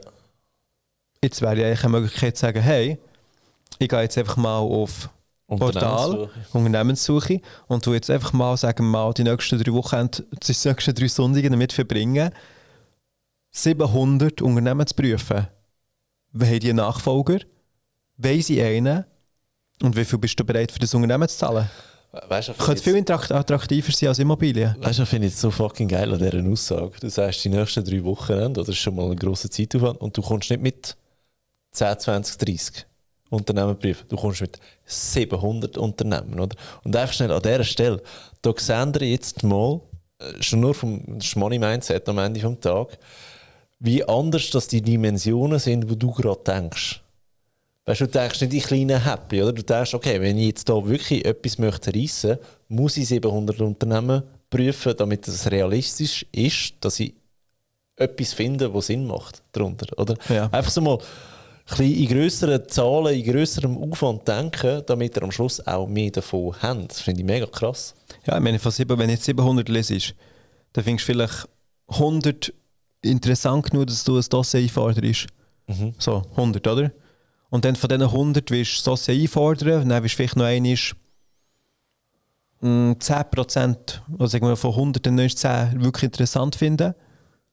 [1.24, 2.98] Jetzt wäre ja eigentlich eine Möglichkeit zu sagen, hey,
[3.78, 5.10] ich gehe jetzt einfach mal auf
[5.50, 7.42] Portal, Unternehmenssuche.
[7.68, 10.10] Und du jetzt einfach mal, sagen wir mal, die nächsten drei Wochen,
[10.48, 12.32] die nächsten drei Sonntage damit verbringen,
[13.52, 15.48] 700 Unternehmen zu prüfen.
[16.32, 17.40] Wie haben die Nachfolger?
[18.18, 19.06] Wollen sie einen?
[19.82, 21.70] Und wie viel bist du bereit für das Unternehmen zu zahlen?
[22.28, 24.76] Weißt du, Könnte viel attrakt- attraktiver sein als Immobilien.
[24.80, 26.92] Weißt du, ich finde es so fucking geil an dieser Aussage.
[27.00, 30.22] Du sagst, die nächsten drei Wochen, das ist schon mal ein grosser Zeitaufwand, und du
[30.22, 30.98] kommst nicht mit
[31.72, 32.86] 10, 20, 30
[33.30, 34.06] Unternehmen prüfen.
[34.10, 36.56] Du kommst mit 700 Unternehmen, oder?
[36.84, 38.02] Und einfach schnell an dieser Stelle,
[38.42, 39.82] da sehen wir jetzt mal,
[40.20, 41.02] äh, schon nur vom
[41.36, 42.98] Money-Mindset am Ende des Tages,
[43.80, 47.02] wie anders das die Dimensionen sind, wo du gerade denkst.
[47.86, 49.54] Weißt du, du denkst nicht in kleinen Happy, oder?
[49.54, 54.24] Du denkst, okay, wenn ich jetzt da wirklich etwas möchte reissen, muss ich 700 Unternehmen
[54.50, 57.14] prüfen, damit es realistisch ist, dass ich
[57.96, 60.16] etwas finde, was Sinn macht darunter, oder?
[60.30, 60.50] Ja.
[60.52, 61.00] Einfach so mal
[61.70, 66.56] bisschen in grösseren Zahlen, in grösserem Aufwand denken, damit ihr am Schluss auch mehr davon
[66.62, 66.92] habt.
[66.92, 67.96] Das finde ich mega krass.
[68.26, 70.16] Ja, ich meine, wenn du jetzt 700 lesest,
[70.74, 71.48] dann findest du vielleicht
[71.88, 72.54] 100
[73.02, 75.28] interessant genug, dass du ein Dossier einforderst.
[76.00, 76.92] So, 100, oder?
[77.50, 80.46] Und dann von diesen 100 willst du das Dossier einfordern, dann willst du vielleicht noch
[80.46, 80.78] einmal
[82.62, 83.78] mm, 10%,
[84.18, 86.94] oder sagen wir von 100 dann nimmst du 10 wirklich interessant finden.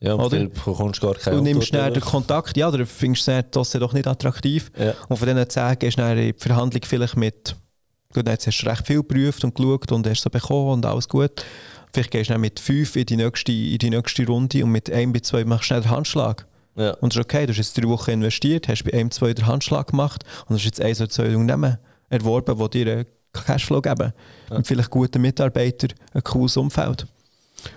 [0.00, 0.46] Ja, und Oder?
[0.46, 3.92] bekommst du gar keine und nimmst Antwort, den Kontakt, ja, oder findest du das doch
[3.94, 4.70] nicht attraktiv.
[4.78, 4.92] Ja.
[5.08, 7.56] Und von diesen 10 gehst du dann in die Verhandlung vielleicht mit,
[8.12, 11.08] gut, jetzt hast du recht viel geprüft und geschaut und hast so bekommen und alles
[11.08, 11.44] gut.
[11.94, 14.90] Vielleicht gehst du dann mit 5 in die nächste, in die nächste Runde und mit
[14.90, 16.46] 1 bis 2 machst du schnell den Handschlag.
[16.76, 16.90] Ja.
[16.94, 19.46] Und es ist okay, du hast jetzt drei Wochen investiert, hast bei einem, zwei den
[19.46, 21.78] Handschlag gemacht und hast jetzt eins oder zwei Unternehmen
[22.10, 24.12] erworben, die dir einen Cashflow geben.
[24.50, 27.06] Und vielleicht gute Mitarbeiter, ein cooles Umfeld.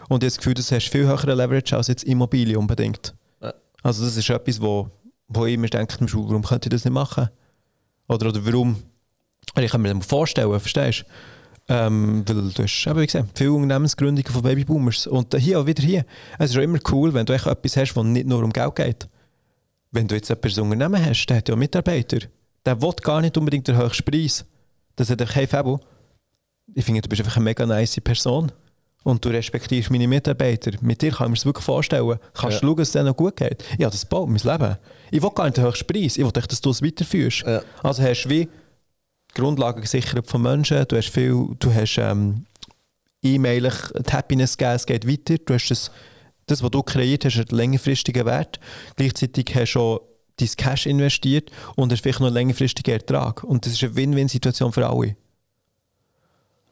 [0.07, 3.13] Und ich habe das Gefühl, du hast viel höheren Leverage als jetzt Immobilien unbedingt.
[3.41, 3.53] Ja.
[3.83, 4.89] Also das ist etwas, wo,
[5.27, 7.29] wo ich mir denke, warum könnte ich das nicht machen?
[8.07, 8.77] Oder, oder warum?
[9.57, 11.05] Ich kann mir das vorstellen, verstehst du?
[11.71, 15.05] Ähm, weil du hast, eben, wie gesagt, viele Unternehmensgründungen von Babyboomers.
[15.05, 16.03] Und hier auch wieder hier.
[16.39, 19.07] Es ist auch immer cool, wenn du etwas hast, wo nicht nur um Geld geht.
[19.91, 22.19] Wenn du jetzt etwas Unternehmen hast, der hat ja Mitarbeiter.
[22.65, 24.45] Der will gar nicht unbedingt den höchsten Preis.
[24.95, 25.79] Das hat einfach, hey Fabo,
[26.73, 28.51] ich finde, du bist einfach eine mega nice Person.
[29.03, 30.71] Und du respektierst meine Mitarbeiter.
[30.81, 32.19] Mit dir kann ich mir das wirklich vorstellen.
[32.33, 32.59] Kannst Ja.
[32.61, 33.63] du schauen, dass es denen gut geht?
[33.77, 34.77] Ja, das baut mein Leben.
[35.09, 36.17] Ich will gar nicht den höchsten Preis.
[36.17, 37.43] Ich will echt, dass du es weiterführst.
[37.47, 37.61] Ja.
[37.81, 38.49] Also hast du wie
[39.33, 40.85] Grundlagen gesichert von Menschen.
[40.87, 42.45] Du hast viel, du hast ähm,
[43.23, 43.73] E-Mailig
[44.07, 45.37] die Happiness gegeben, es geht weiter.
[45.45, 45.91] Du hast das,
[46.47, 48.59] das, was du kreiert hast, einen längerfristigen Wert.
[48.95, 50.01] Gleichzeitig hast du auch
[50.37, 53.43] dein Cash investiert und hast vielleicht noch einen längerfristigen Ertrag.
[53.43, 55.15] Und das ist eine Win-Win-Situation für alle.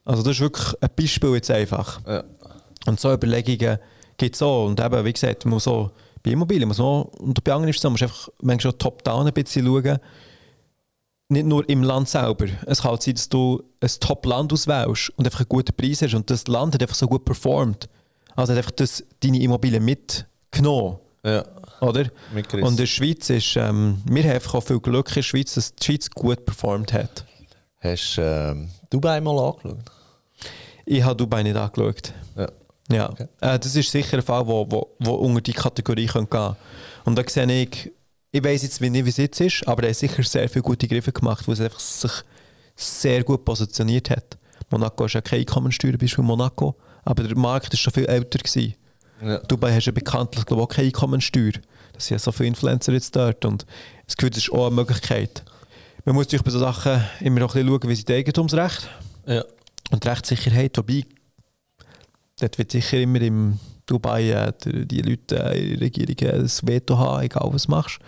[0.07, 1.99] Also das ist wirklich ein Beispiel jetzt einfach.
[2.07, 2.23] Ja.
[2.85, 3.77] Und so Überlegungen
[4.15, 4.65] gibt es auch.
[4.65, 5.91] Und eben, wie gesagt, man muss so
[6.23, 8.71] bei Immobilien, muss man auch, und bei anderen ist es so, man muss einfach manchmal
[8.71, 9.99] schon top-down ein bisschen schauen.
[11.27, 12.45] Nicht nur im Land selber.
[12.65, 16.13] Es kann auch sein, dass du ein Top-Land auswählst und einfach einen guten Preis hast
[16.13, 17.89] und das Land hat einfach so gut performt.
[18.37, 20.99] Also hat einfach das, deine Immobilien mitgenommen.
[21.25, 21.43] Ja.
[21.81, 22.05] Oder?
[22.33, 22.65] Mitgerissen.
[22.65, 25.55] Und in der Schweiz ist, ähm, wir haben einfach auch viel Glück in der Schweiz,
[25.55, 27.25] dass die Schweiz gut performt hat.
[27.81, 29.96] Hast du ähm, Dubai mal angeschaut?
[30.89, 32.13] Ich habe Dubai nicht angeschaut.
[32.35, 32.47] Ja.
[32.89, 33.27] Ja, Okay.
[33.41, 36.55] äh, das ist sicher ein Fall, wo, wo, wo unter die Kategorie gehen könnte.
[37.03, 37.91] Und da sehe ich,
[38.31, 40.87] ich weiß jetzt nicht, wie es jetzt ist, aber er hat sicher sehr viele gute
[40.87, 42.11] Griffe gemacht, wo es einfach sich
[42.77, 44.37] sehr gut positioniert hat.
[44.69, 48.05] Monaco ist ja keine Einkommensteuer, bist du in Monaco, aber der Markt ist schon viel
[48.05, 48.75] älter gewesen.
[49.21, 49.39] Ja.
[49.39, 51.53] Dubai hast ja bekanntlich glaube auch keine Einkommensteuer.
[51.91, 53.65] Das sind ja so viele Influencer jetzt dort und
[54.05, 55.43] das Gefühl, das ist auch eine Möglichkeit.
[56.05, 58.89] Man muss natürlich bei so Sachen immer noch ein bisschen schauen, wie sie das Eigentumsrecht
[59.25, 59.43] Ja.
[59.91, 61.03] Und die Rechtssicherheit, wobei,
[62.39, 66.65] dort wird sicher immer im Dubai äh, die Leute äh, in der Regierung äh, das
[66.65, 67.99] Veto haben, egal was du machst.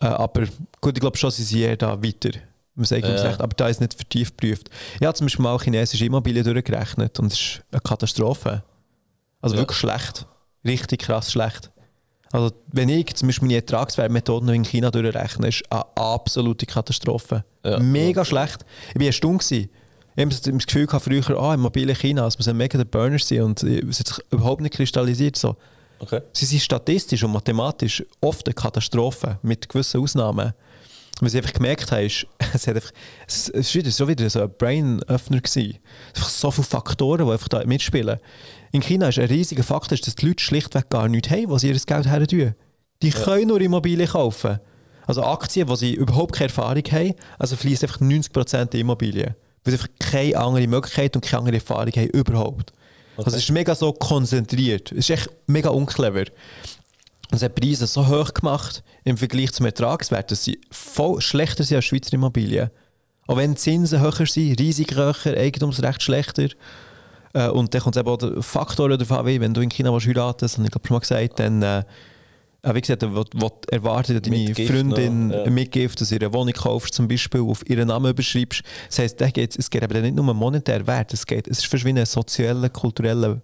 [0.00, 0.44] Äh, aber
[0.80, 2.30] gut, ich glaube schon, sie sind da weiter.
[2.74, 3.14] Man sagt Ja.
[3.14, 4.70] recht, aber da ist nicht vertieft geprüft.
[5.00, 8.62] Ich habe zum Beispiel mal chinesische Immobilien durchgerechnet und es ist eine Katastrophe.
[9.40, 9.62] Also Ja.
[9.62, 10.26] wirklich schlecht.
[10.64, 11.70] Richtig krass schlecht.
[12.30, 17.44] Also wenn ich zum Beispiel meine Ertragswertmethoden in China durchrechne, ist eine absolute Katastrophe.
[17.64, 17.78] Ja.
[17.80, 18.64] Mega schlecht.
[18.90, 19.40] Ich war erstaunt.
[19.42, 19.70] gewesen.
[20.18, 23.20] Ich habe das Gefühl gehabt, früher, ah, Immobilien China, es muss ein mega der Burner
[23.20, 25.36] sein und es hat sich überhaupt nicht kristallisiert.
[25.36, 25.54] So.
[26.00, 26.22] Okay.
[26.32, 30.54] Sie sind statistisch und mathematisch oft eine Katastrophe, mit gewissen Ausnahmen.
[31.20, 32.90] Was ich einfach gemerkt habe, ist, es, hat einfach,
[33.28, 35.78] es es ist wieder so wieder so ein Brain-Öffner gewesen.
[36.08, 38.18] Einfach so viele Faktoren, die einfach da mitspielen.
[38.72, 41.68] In China ist ein riesiger Faktor, dass die Leute schlichtweg gar nichts haben, was sie
[41.68, 42.54] ihr Geld her tun.
[43.02, 44.58] Die können nur Immobilien kaufen.
[45.06, 49.36] Also Aktien, wo sie überhaupt keine Erfahrung haben, also fließt einfach 90% in Immobilien.
[49.68, 52.72] Weil sie einfach keine andere Möglichkeit und keine andere Erfahrung haben überhaupt.
[53.18, 54.92] Also es ist mega so konzentriert.
[54.92, 56.24] Es ist echt mega unclever.
[57.30, 61.64] Und es hat Preise so hoch gemacht im Vergleich zum Ertragswert, dass sie voll schlechter
[61.64, 62.70] sind als Schweizer Immobilien.
[63.26, 66.48] Auch wenn die Zinsen höher sind, Risiken höher, Eigentumsrecht schlechter.
[67.34, 70.06] Äh, und dann kommt es eben auch der Faktor wie wenn du in China willst
[70.06, 71.84] heiraten willst, das habe ich glaube schon mal gesagt, dann äh,
[72.74, 75.42] wie gesagt, was, was erwartet deine Mitgift Freundin noch, ja.
[75.42, 78.62] eine Mitgift, dass du ihr eine Wohnung kaufst, zum Beispiel auf ihren Namen überschreibst.
[78.88, 81.58] Das heisst, da geht's, es geht eben nicht nur um monetär Wert, es, geht, es
[81.58, 83.40] ist fast wie ein sozialer, kultureller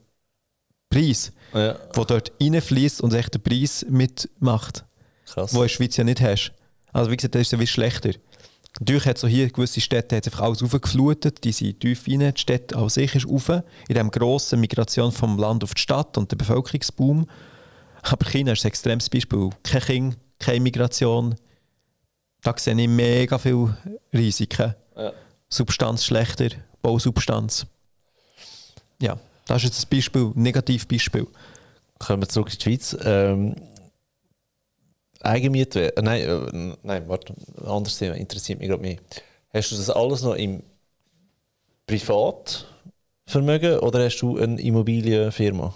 [0.91, 4.85] Preis, Ja, der dort reinfließt und echt den Preis mitmacht,
[5.27, 5.53] krass.
[5.53, 6.53] wo du in der Schweiz ja nicht hast.
[6.93, 8.13] Also wie gesagt, das ist ja wie schlechter.
[8.81, 12.41] Natürlich hat so hier gewisse Städte hat's einfach alles aufgeflutet, die sind tief rein, die
[12.41, 16.31] Städte an sich ist rauf, in dieser grossen Migration vom Land auf die Stadt und
[16.33, 17.27] der Bevölkerungsboom.
[18.05, 19.51] Aber China ist ein extremes Beispiel.
[19.63, 21.35] Kein Kind, keine Migration.
[22.43, 23.77] Da sehe ich mega viele
[24.13, 24.75] Risiken.
[24.97, 25.13] Ja.
[25.49, 26.51] Substanz schlechter,
[26.83, 27.67] Bausubstanz.
[29.01, 31.27] Ja, das ist jetzt ein Beispiel, ein Negativbeispiel.
[31.99, 32.97] Kommen wir zurück in die Schweiz.
[33.03, 33.55] Ähm,
[35.21, 38.99] Eigenmiete, äh, nein, äh, nein, warte, ein anderes Thema interessiert mich gerade mehr.
[39.55, 40.63] Hast du das alles noch im
[41.87, 45.73] Privatvermögen oder hast du eine Immobilienfirma?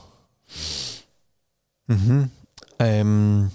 [1.89, 2.31] Mhm.
[2.79, 3.51] Ähm,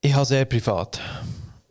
[0.00, 1.00] ich habe sehr privat.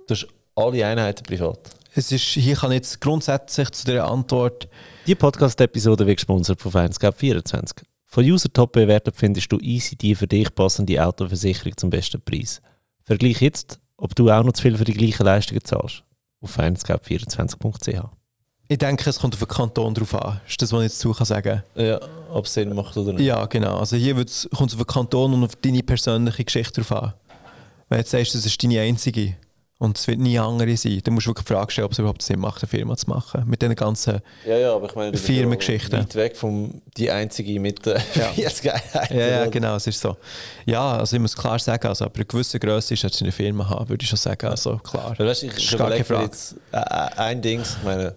[0.07, 1.75] Du hast alle Einheiten privat.
[1.93, 4.69] Es ist, hier kann jetzt grundsätzlich zu der Antwort,
[5.05, 7.83] Die Podcast-Episode wird gesponsert von Feinsgap24.
[8.05, 12.61] Von User top bewertet findest du easy die für dich passende Autoversicherung zum besten Preis.
[13.03, 16.03] Vergleich jetzt, ob du auch noch zu viel für die gleichen Leistungen zahlst.
[16.39, 18.20] Auf feinsgap24.ch.
[18.71, 20.39] ich denke, es kommt auf den Kanton drauf an.
[20.47, 21.99] Ist das, was ich jetzt dazu kann sagen Ja,
[22.31, 23.25] ob es Sinn macht oder nicht.
[23.25, 23.77] Ja, genau.
[23.79, 27.13] Also hier kommt es auf den Kanton und auf deine persönliche Geschichte drauf an.
[27.89, 29.35] Wenn du jetzt sagst, das ist deine einzige
[29.77, 31.99] und es wird nie andere sein, dann musst du wirklich die Frage stellen, ob es
[31.99, 33.43] überhaupt Sinn macht, eine Firma zu machen.
[33.45, 34.21] Mit diesen ganzen...
[34.47, 35.97] Ja, ja, aber ich meine, du bist Firmengeschichte.
[35.97, 38.27] ja Weit weg vom die einzige mit den Ja.
[38.33, 39.17] 40 Einheiten.
[39.17, 40.15] Ja, ja, genau, es ist so.
[40.65, 43.33] Ja, also ich muss klar sagen, also, aber eine gewisse Größe ist, dass du eine
[43.33, 44.47] Firma haben, würde ich schon sagen.
[44.47, 45.13] Also klar.
[45.19, 48.15] Weißt, ich Ist ich überlege jetzt äh, äh, ein Ding, ich meine,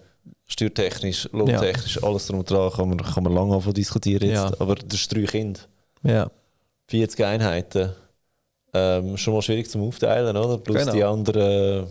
[0.54, 4.52] steuertechnisch, lohntechnisch, alles drum und dran, kann man, kann man lange davon diskutieren jetzt, Ja.
[4.58, 5.60] aber das ist drei Kinder,
[6.02, 6.30] Ja.
[6.88, 7.90] 40 Einheiten,
[8.72, 10.58] ähm, schon mal schwierig zum Aufteilen, oder?
[10.58, 10.92] Plus Genau.
[10.92, 11.86] die anderen,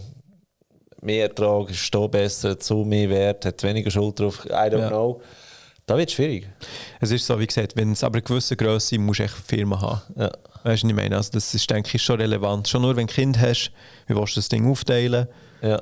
[1.02, 4.80] mehr Ertrag, ist da besser, hat so mehr Wert, hat weniger Schuld drauf, I don't
[4.80, 4.88] Ja.
[4.90, 5.22] know.
[5.86, 6.48] Da wird es schwierig.
[7.02, 9.44] Es ist so, wie gesagt, wenn es aber eine gewisse Größe musst du echt eine
[9.44, 10.02] Firma haben.
[10.16, 10.32] Ja.
[10.64, 11.18] Weißt du, was ich meine?
[11.18, 12.70] Also das ist, denke ich, schon relevant.
[12.70, 13.70] Schon nur, wenn du ein Kind hast,
[14.08, 15.28] wie willst du das Ding aufteilen?
[15.62, 15.82] Ja.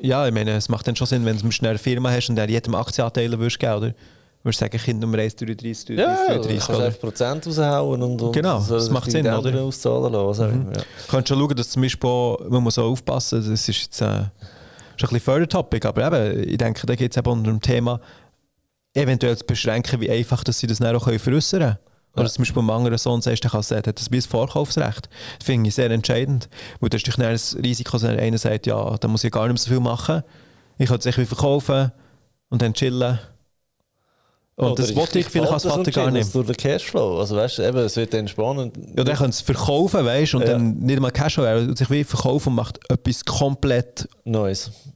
[0.00, 2.36] Ja, ich meine, es macht dann schon Sinn, wenn du schnell eine Firma hast und
[2.36, 3.94] der jedem Aktieanteile würdest geben, oder?
[4.42, 6.84] Würdest du sagen, Kind Nummer 1, 33, 33, Ja, du 33, kannst oder?
[6.86, 9.50] einfach Prozent raushauen und, und Genau, so das macht Sinn, oder?
[9.50, 9.58] Mhm.
[9.58, 10.50] auszahlen lassen.
[10.52, 10.78] immer, ja.
[10.82, 14.00] Du kannst schon schauen, dass zum Beispiel, auch- man muss auch aufpassen, das ist jetzt
[14.02, 14.28] äh, ist ein
[14.98, 18.00] bisschen Fördertopic, aber eben, ich denke, da geht es eben unter dem Thema,
[18.94, 21.76] eventuell zu beschränken, wie einfach dass sie das dann auch veräußern können.
[22.16, 25.08] Oder zum Beispiel einem anderen Sohn sagst, der kann sagen, hat das ein Vorkaufsrecht.
[25.38, 26.48] Das finde ich sehr entscheidend.
[26.80, 29.52] Weil das ist dann das Risiko, dass einer sagt, ja, da muss ich gar nicht
[29.54, 30.22] mehr so viel machen.
[30.78, 31.92] Ich kann es irgendwie verkaufen
[32.48, 33.18] und dann chillen.
[34.58, 36.34] Und Oder das wollte ich vielleicht als Vater gar nicht.
[36.34, 37.20] Durch den Cashflow.
[37.20, 38.74] Also weißt du, eben, es wird dann spannend.
[38.96, 40.52] Ja, dann können es verkaufen, weißt du, und Ja.
[40.52, 44.70] dann nicht einmal Cash er sich wie verkaufen und macht etwas komplett Neues.
[44.70, 44.95] nicht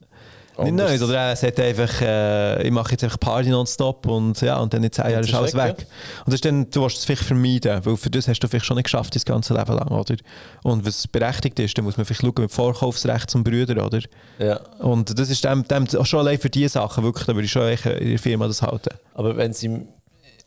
[0.57, 0.89] Anders.
[0.89, 1.01] Neues.
[1.01, 4.83] Oder er sagt einfach, äh, ich mache jetzt einfach Party nonstop und ja, und dann
[4.83, 5.87] in zehn Jahren ist alles weg, weg.
[6.25, 8.65] Und das ist dann, du willst es vielleicht vermeiden, weil für das hast du vielleicht
[8.65, 10.15] schon nicht geschafft, das ganze Leben lang, oder?
[10.63, 13.99] Und was berechtigt ist, dann muss man vielleicht schauen mit Vorkaufsrecht zum Brüder, oder?
[14.39, 14.59] Ja.
[14.79, 17.67] Und das ist dem, dem schon allein für diese Sachen, wirklich, da würde ich schon
[17.67, 18.95] in der Firma das halten.
[19.13, 19.87] Aber wenn sie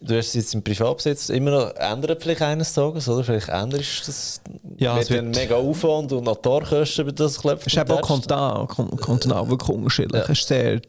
[0.07, 3.24] du hast es jetzt im Privatbesitz immer noch ändert vielleicht eines Tages, oder?
[3.24, 4.40] Vielleicht änderst du das.
[4.78, 7.66] Ja, mit es wird- einem mega Aufwand und Notarkosten, über das klopft.
[7.66, 10.22] Es ist eben auch kontinental, kon- kontinental wirklich unterschiedlich.
[10.24, 10.30] Ja.
[10.32, 10.80] Es ist sehr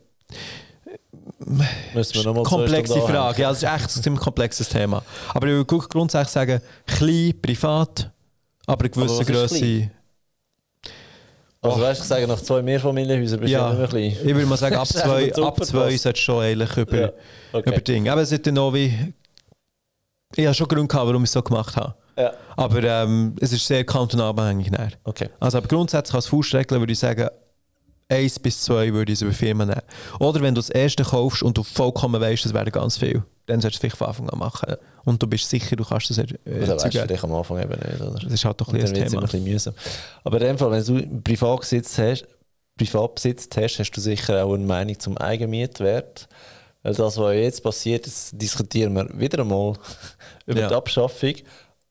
[1.93, 3.41] Müssen wir noch mal zwei komplexe Frage.
[3.41, 5.03] Ja, das ist echt ein ziemlich komplexes Thema.
[5.33, 8.09] Aber ich würde grundsätzlich sagen, klein, privat,
[8.65, 9.89] aber eine gewisse Aber Größe.
[11.71, 14.23] Also weißt du, ich sage, nach zwei Mehrfamilienhäusern bist du Ja, ja nicht mehr ich
[14.35, 15.99] würde mal sagen, ab Das ist zwei, ab zwei passt.
[16.03, 17.11] sollte schon eigentlich über, Ja,
[17.53, 17.69] okay.
[17.69, 18.11] über Dinge.
[18.11, 19.13] Aber es hat dann auch wie.
[20.35, 21.95] Ich habe schon Gründe gehabt, warum ich es so gemacht habe.
[22.17, 24.71] Ja, Aber ähm, es ist sehr kantonal abhängig.
[24.71, 24.91] nachher.
[25.03, 25.29] okay.
[25.39, 27.27] Also aber grundsätzlich als Faustregel würde ich sagen,
[28.09, 29.81] eins bis zwei würde ich es über Firmen nehmen.
[30.19, 33.61] Oder wenn du das erste kaufst und du vollkommen weißt, es wäre ganz viel, dann
[33.61, 34.75] solltest du es vielleicht von Anfang an machen.
[35.03, 36.91] Und du bist sicher, du kannst das er- Das weißt du erzeugen.
[37.07, 38.19] vielleicht am Anfang eben nicht, oder?
[38.19, 39.19] Das ist halt doch ein es das immer Thema.
[39.21, 39.73] ein bisschen mühsam.
[40.23, 42.25] Aber in dem Fall, wenn du einen Privatbesitz hast,
[42.77, 46.27] Privatbesitz hast, hast du sicher auch eine Meinung zum Eigenmietwert.
[46.83, 49.73] Weil das, was jetzt passiert, jetzt diskutieren wir wieder einmal
[50.45, 50.67] über Ja.
[50.67, 51.33] die Abschaffung,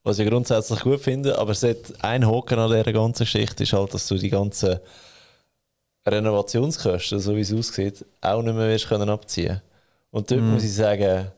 [0.03, 3.73] was ich grundsätzlich gut finde, aber es hat ein Haken an dieser ganzen Geschichte ist
[3.73, 4.79] halt, dass du die ganzen
[6.07, 9.61] Renovationskosten, so wie es aussieht, auch nicht mehr wirst können abziehen
[10.11, 11.29] Und dort muss ich sagen,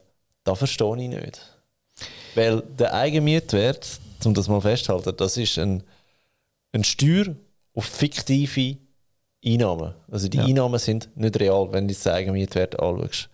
[0.47, 1.41] da verstehe ich nicht.
[2.35, 3.87] Weil der Eigenmietwert,
[4.25, 5.83] um das mal festzuhalten, das ist ein,
[6.73, 7.35] ein Steuer
[7.75, 8.77] auf fiktive
[9.45, 9.95] Einnahmen.
[10.11, 10.45] Also die Ja.
[10.45, 13.29] Einnahmen sind nicht real, wenn du den Eigenmietwert anschaust.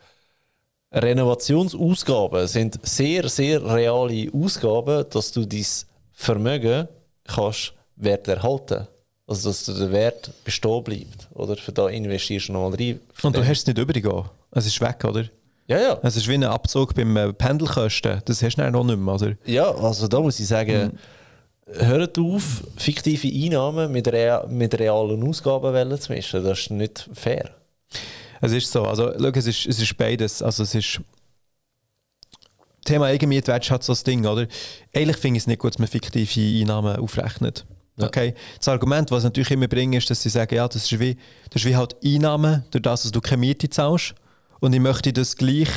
[0.93, 5.65] Renovationsausgaben sind sehr, sehr reale Ausgaben, dass du dein
[6.13, 6.89] Vermögen
[7.25, 8.87] kannst Wert erhalten
[9.27, 11.29] Also dass der Wert bestehen bleibt.
[11.35, 13.01] Oder für da investierst du nochmal rein.
[13.23, 14.25] Und du hast es nicht übergehen.
[14.51, 15.25] Es ist weg, oder?
[15.67, 15.99] Ja, ja.
[16.03, 18.21] Es ist wie ein Abzug beim äh, Pendelkosten.
[18.25, 19.35] Das hast du dann noch nicht mehr, oder?
[19.47, 20.99] Ja, also da muss ich sagen,
[21.67, 26.45] hört auf, fiktive Einnahmen mit, rea mit realen Ausgaben zu mischen.
[26.45, 27.51] Das ist nicht fair.
[28.41, 28.85] Es ist so.
[28.85, 30.43] Also, schau, es ist, es ist beides.
[30.43, 31.01] Also, es ist.
[32.85, 34.49] Thema Eigenmietwert halt so das Ding, oder?
[34.93, 37.65] Eigentlich finde ich es nicht gut, dass man fiktive Einnahmen aufrechnet.
[37.97, 38.09] Ja.
[38.09, 38.35] Okay?
[38.59, 41.17] Das Argument, was sie natürlich immer bringen, ist, dass sie sagen, ja, das ist wie,
[41.51, 44.17] das ist wie halt Einnahmen, durch das, dass du keine Miete zahlst.
[44.63, 45.69] Und ich möchte das gleich,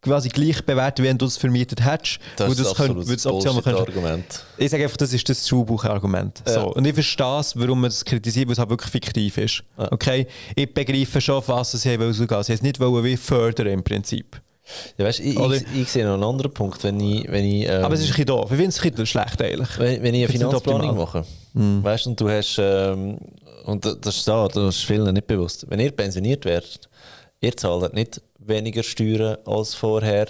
[0.00, 2.18] quasi gleich bewerten, wie wenn du es vermietet hättest.
[2.36, 4.44] Das ist das könnt- das Argument.
[4.56, 6.42] ich sage einfach, das ist das Schulbuchargument.
[6.46, 6.54] Ja.
[6.54, 6.72] So.
[6.74, 9.62] Und ich verstehe es, warum man das kritisiert, weil es halt wirklich fiktiv ist.
[9.78, 9.92] Ja.
[9.92, 10.26] Okay?
[10.56, 12.12] Ich begreife schon, auf was sie wollen.
[12.12, 14.40] Sie haben es nicht wollen, wie fördern im Prinzip.
[14.96, 17.84] Ja, weißt, ich, ich, ich sehe noch einen anderen Punkt, wenn ich, wenn ich, ähm,
[17.84, 18.44] Aber es ist ein bisschen doof.
[18.50, 19.78] Ich finde es ein bisschen schlecht eigentlich.
[19.78, 21.24] wenn, wenn ich eine Finanzplanung mache,
[21.54, 23.18] weißt, und du hast, ähm,
[23.66, 26.88] und da- das ist da, das ist vielen nicht bewusst, wenn ihr pensioniert werdet,
[27.42, 30.28] ihr zahlt nicht weniger Steuern als vorher,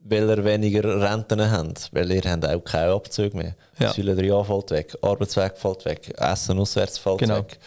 [0.00, 3.54] weil ihr weniger Renten habt, weil ihr habt auch keine Abzüge mehr.
[3.78, 3.92] Ja.
[3.92, 7.38] Säule 3a fällt weg, Arbeitsweg fällt weg, Essen auswärts fällt Genau.
[7.38, 7.58] weg.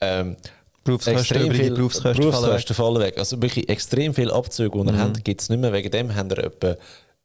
[0.00, 0.36] Ähm,
[0.84, 2.40] Berufskosten, extrem viel Berufskosten fallen weg.
[2.42, 3.18] Berufskosten fallen weg.
[3.18, 4.98] Also wirklich extrem viele Abzüge, die ihr Mhm.
[5.00, 5.72] habt, gibt es nicht mehr.
[5.72, 6.68] Wegen dem habt ihr etwa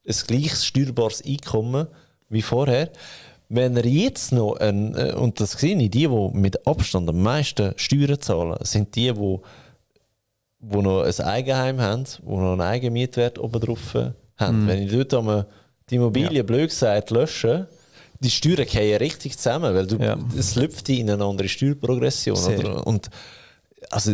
[0.08, 1.88] ein gleiches steuerbares Einkommen
[2.30, 2.90] wie vorher.
[3.50, 7.22] Wenn ihr jetzt noch, ein, äh, und das sehe ich, die, die mit Abstand am
[7.22, 9.38] meisten Steuern zahlen, sind die, die,
[10.62, 13.96] die noch ein Eigenheim haben, die noch einen Eigenmietwert oben drauf
[14.38, 14.68] haben.
[14.68, 15.48] Wenn ich dort einmal
[15.90, 16.36] die Immobilie, Mhm.
[16.38, 16.44] Ja.
[16.44, 17.68] blöd gesagt, lösche,
[18.20, 20.18] die Steuern fallen richtig zusammen, weil du, Ja.
[20.38, 22.38] es läuft in eine andere Steuerprogression.
[22.38, 22.86] Oder?
[22.86, 23.10] Und
[23.90, 24.14] also,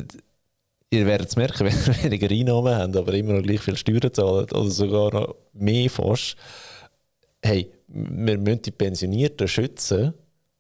[0.89, 4.13] ihr werdet es merken, wenn ihr weniger Einnahmen habt, aber immer noch gleich viel Steuern
[4.13, 6.35] zahlt oder sogar noch mehr fast.
[7.41, 10.13] Hey, wir müssen die Pensionierten schützen,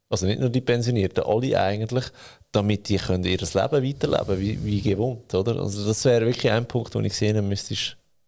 [0.09, 2.05] also nicht nur die Pensionierten, alle eigentlich,
[2.51, 5.33] damit die können ihr Leben weiterleben wie, wie gewohnt.
[5.33, 5.57] Oder?
[5.57, 7.75] Also das wäre wirklich ein Punkt, den ich sehen müsste,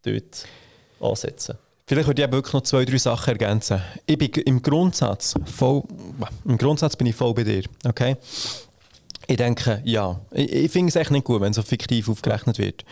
[0.03, 0.45] dort
[0.99, 1.57] ansetzen.
[1.87, 3.81] Vielleicht würde ich wirklich noch zwei, drei Sachen ergänzen.
[4.05, 5.83] Ich bin im Grundsatz voll,
[6.45, 8.15] im Grundsatz bin ich voll bei dir, okay?
[9.25, 10.19] Ich denke, ja.
[10.31, 12.83] Ich, ich finde es echt nicht gut, wenn so fiktiv aufgerechnet wird.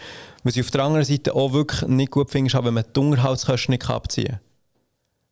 [0.43, 2.99] Was ich auf der anderen Seite auch wirklich nicht gut finde, ist, wenn man die
[2.99, 4.39] Unterhaltskosten nicht abziehen kann.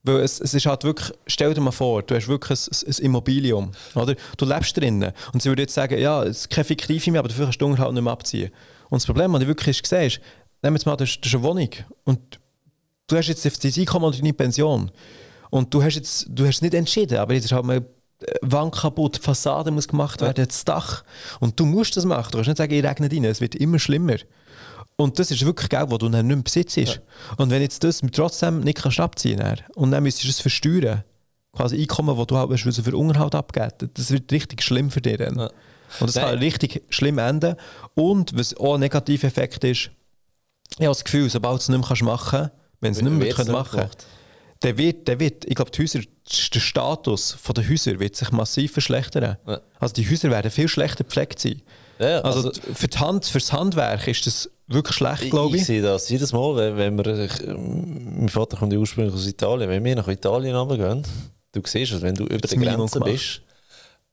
[0.05, 3.05] Weil es, es ist halt wirklich, stell dir mal vor, du hast wirklich ein, ein
[3.05, 4.15] Immobilium, oder?
[4.37, 7.29] Du lebst drinnen und sie würde jetzt sagen, ja, es ist keine fiktive mehr, aber
[7.29, 8.51] dafür kannst du Unterhalt nicht mehr abziehen.
[8.89, 10.19] Und das Problem, das ich wirklich gesehen ist,
[10.61, 11.69] nehmen wir jetzt mal, das ist, eine Wohnung
[12.03, 12.39] und
[13.07, 14.91] du hast jetzt dein Einkommen oder deine Pension
[15.49, 17.85] und du hast jetzt, du hast es nicht entschieden, aber jetzt ist halt mal eine
[18.41, 21.03] Wand kaputt, die Fassade muss gemacht werden, das Dach
[21.39, 22.29] und du musst das machen.
[22.31, 24.17] Du kannst nicht sagen, ich regne rein, es wird immer schlimmer.
[24.97, 27.01] Und das ist wirklich Geld, das du dann nicht mehr besitzt.
[27.37, 31.03] Und wenn jetzt das trotzdem nicht kannst abziehen kannst und dann müsstest du es versteuern,
[31.51, 35.17] quasi Einkommen, das du halt hast, für Unterhalt abgeben, das wird richtig schlimm für dich
[35.17, 35.37] dann.
[35.37, 35.49] Ja.
[35.99, 36.25] Und das Nein.
[36.25, 37.55] kann richtig schlimm enden.
[37.93, 39.91] Und was auch ein negativer Effekt ist,
[40.77, 43.03] ich habe das Gefühl, sobald du es nicht mehr kannst machen kannst, wenn du es
[43.03, 44.05] nicht mehr nicht machen gemacht.
[44.63, 45.99] der wird, der wird, ich glaube, die Häuser,
[46.53, 49.37] der Status der Häuser wird sich massiv verschlechtern.
[49.45, 49.61] Ja.
[49.79, 51.61] Also die Häuser werden viel schlechter gepflegt sein.
[51.99, 55.55] Ja, ja, Also, also- für, die Hand, für das Handwerk ist das wirklich schlecht, glaube
[55.55, 55.61] ich.
[55.61, 55.67] ich.
[55.67, 59.27] sehe das jedes Mal, wenn, wenn wir, ich, ähm, mein Vater kommt ja ursprünglich aus
[59.27, 61.03] Italien, wenn wir nach Italien runtergehen,
[61.51, 63.41] du siehst es, wenn du über der Minimum Grenze bist,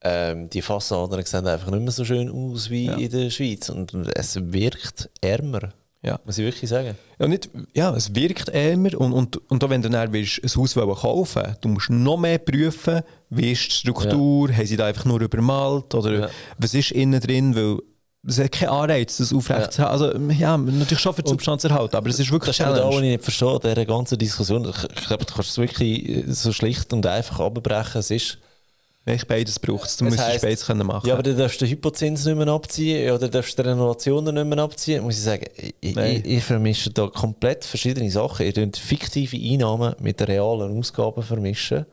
[0.04, 2.94] ähm, die Fassaden sehen einfach nicht mehr so schön aus wie Ja.
[2.96, 5.72] in der Schweiz und es wirkt ärmer,
[6.02, 6.18] Ja.
[6.24, 6.96] muss ich wirklich sagen.
[7.20, 10.50] Ja, nicht, ja, es wirkt ärmer und, und, und auch wenn du dann willst, ein
[10.56, 15.04] Haus kaufen du musst noch mehr prüfen, wie ist die Struktur, haben sie da einfach
[15.04, 16.28] nur übermalt oder Ja.
[16.58, 17.78] was ist innen drin, weil
[18.26, 19.92] es hat keinen Anreiz, das aufrecht zu halten.
[19.92, 22.88] Also ja, natürlich schon für die Substanz erhalten, aber es ist wirklich Das ist auch
[22.90, 24.68] was ich nicht verstehe, dieser ganzen Diskussion.
[24.68, 27.98] Ich, ich glaube, du kannst es wirklich äh, so schlicht und einfach abbrechen.
[27.98, 28.38] Es ist,
[29.04, 31.08] Wenn beides braucht, dann müsstest du beides können machen.
[31.08, 34.34] Ja, aber dann darfst du den Hypozins nicht mehr abziehen oder darfst du die Renovationen
[34.36, 35.02] nicht mehr abziehen.
[35.02, 38.46] Muss ich sagen, ich, ich, ich vermische da komplett verschiedene Sachen.
[38.46, 41.86] Ihr könnt fiktive Einnahmen mit realen Ausgaben vermischen.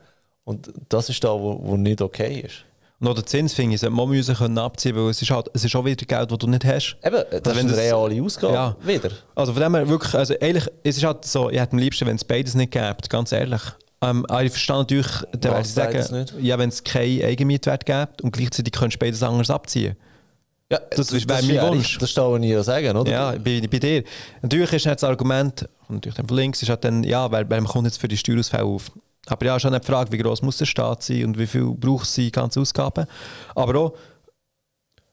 [0.44, 2.64] Und das ist da, wo, wo nicht okay ist.
[3.02, 5.64] Noch den Zins finde ich, sollte man müssen können abziehen weil es ist, halt, es
[5.64, 6.96] ist auch wieder Geld, das du nicht hast.
[7.02, 8.76] Eben, das Also ist wenn eine das- reale Ausgabe Ja.
[8.84, 9.10] wieder.
[9.34, 12.06] Also von dem her wirklich, also eigentlich, es ist halt so, ich hätte am liebsten,
[12.06, 13.62] wenn es beides nicht gäbe, ganz ehrlich.
[14.02, 18.22] Ähm, aber ich verstehe natürlich, dann würde ich sagen, ja, wenn es keinen Eigenmietwert gibt
[18.22, 19.96] und gleichzeitig könntest du beides anders abziehen.
[20.72, 21.98] Ja, Das wäre mein Wunsch.
[21.98, 23.10] Das stehe ich ja sagen, oder?
[23.10, 24.04] Ja, bei, bei dir.
[24.40, 27.86] Natürlich ist das Argument, natürlich dann von links, ist halt dann, ja, wer, wer kommt
[27.86, 28.92] jetzt für die Steuerausfälle auf?
[29.26, 31.72] Aber ja, ist nicht die Frage, wie groß muss der Staat sein und wie viel
[31.74, 33.06] braucht es die ganzen Ausgaben.
[33.54, 33.92] Aber auch,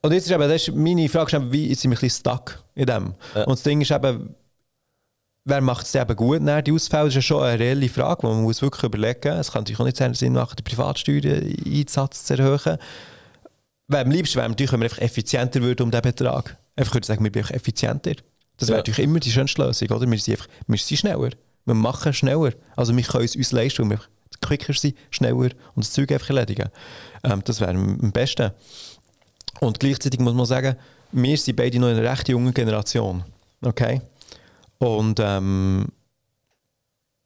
[0.00, 2.20] und jetzt ist eben, das ist meine Frage, ist eben, wie sind wir ein bisschen
[2.20, 3.14] stuck in dem?
[3.34, 3.42] Ja.
[3.44, 4.34] Und das Ding ist eben,
[5.44, 7.04] wer macht es eben gut nach die Ausfälle?
[7.04, 9.46] Das ist ja schon eine reelle Frage, die man muss wirklich überlegen muss.
[9.46, 12.78] Es kann natürlich auch nicht Sinn machen, den Privatsteuereinsatz zu erhöhen.
[13.88, 16.56] Weil am liebsten wäre natürlich, wenn wir einfach effizienter würden um diesen Betrag.
[16.76, 18.12] Einfach würde sagen, wir sind effizienter.
[18.56, 18.80] Das wäre Ja.
[18.80, 20.10] natürlich immer die schönste Lösung, oder?
[20.10, 21.30] Wir sind, einfach, wir sind schneller.
[21.68, 22.52] Wir machen schneller.
[22.76, 24.04] Also wir können es uns leisten, weil wir
[24.40, 26.70] quicker sind, schneller und das Zeug einfach erledigen.
[27.22, 28.52] Ähm, das wäre am besten.
[29.60, 30.76] Und gleichzeitig muss man sagen,
[31.12, 33.22] wir sind beide noch in einer recht jungen Generation.
[33.60, 34.00] Okay?
[34.78, 35.88] Und ähm,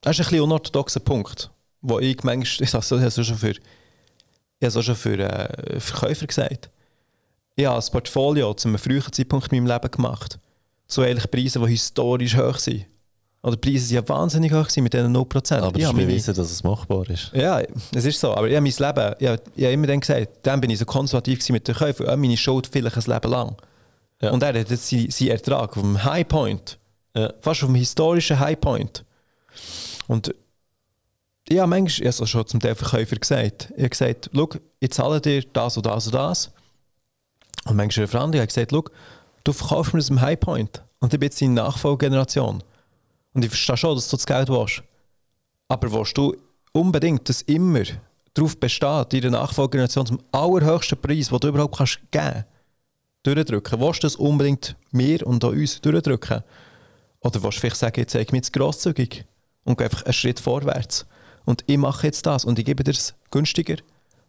[0.01, 1.49] das ist ein bisschen unorthodoxer Punkt,
[1.81, 6.69] wo ich manchmal, ich habe es schon für, ich habe schon für äh, Verkäufer gesagt.
[7.55, 10.37] Ich habe ein Portfolio zu einem frühen Zeitpunkt in meinem Leben gemacht.
[10.87, 12.87] Zu eigentlich Preisen, die historisch hoch sind.
[13.43, 15.57] Oder die Preise sind ja wahnsinnig hoch mit diesen 0%.
[15.57, 17.29] Aber ich ich habe meine- beweisen, dass es machbar ist.
[17.33, 17.61] ja,
[17.93, 18.33] es ist so.
[18.33, 20.79] Aber ich habe mein Leben, ich habe, ich habe immer dann gesagt, dann bin ich
[20.79, 23.55] so konservativ mit den Käufen, ja, meine Schuld vielleicht ein Leben lang.
[24.21, 24.31] Ja.
[24.31, 26.79] Und er hat jetzt seinen seinen Ertrag auf dem Highpoint,
[27.15, 27.33] Ja.
[27.41, 29.03] fast auf dem historischen Highpoint.
[30.07, 30.33] Und
[31.49, 34.91] ich habe manchmal, ich habe schon zum Teil Verkäufer gesagt, ich habe gesagt, schau, ich
[34.91, 36.51] zahle dir das und das und das.
[37.65, 38.85] Und manchmal eine Freundin hat gesagt, schau,
[39.43, 40.81] du verkaufst mir das im Highpoint.
[40.99, 42.63] Und ich bin jetzt deine Nachfolgegeneration.
[43.33, 44.83] Und ich verstehe schon, dass du das Geld willst.
[45.67, 46.35] Aber willst du
[46.71, 47.83] unbedingt, dass immer
[48.33, 52.45] darauf besteht, deine Nachfolgegeneration zum allerhöchsten Preis, den du überhaupt kannst geben
[53.23, 53.79] durchdrücken?
[53.79, 56.43] Willst du das unbedingt mir und auch uns durchdrücken?
[57.21, 59.25] Oder willst du vielleicht sagen, jetzt zeige ich mir jetzt grosszügig
[59.63, 61.05] und gehe einfach einen Schritt vorwärts.
[61.45, 63.77] Und ich mache jetzt das und ich gebe dir es günstiger,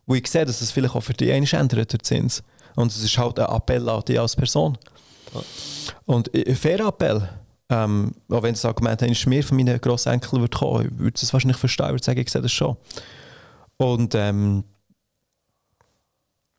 [0.07, 2.43] wo ich sehe, dass es vielleicht auch für dich einmal ändert, der Zins.
[2.77, 4.79] Und es ist halt ein Appell an dich als Person.
[6.07, 7.29] Und ein fairer Appell,
[7.71, 11.33] ähm, auch wenn das Argument eigentlich mehr von meinen Grossenkeln würde kommen, ich würde es
[11.33, 12.77] wahrscheinlich verstehen, ich würde sagen, ich sehe das schon.
[13.77, 14.65] Und ähm,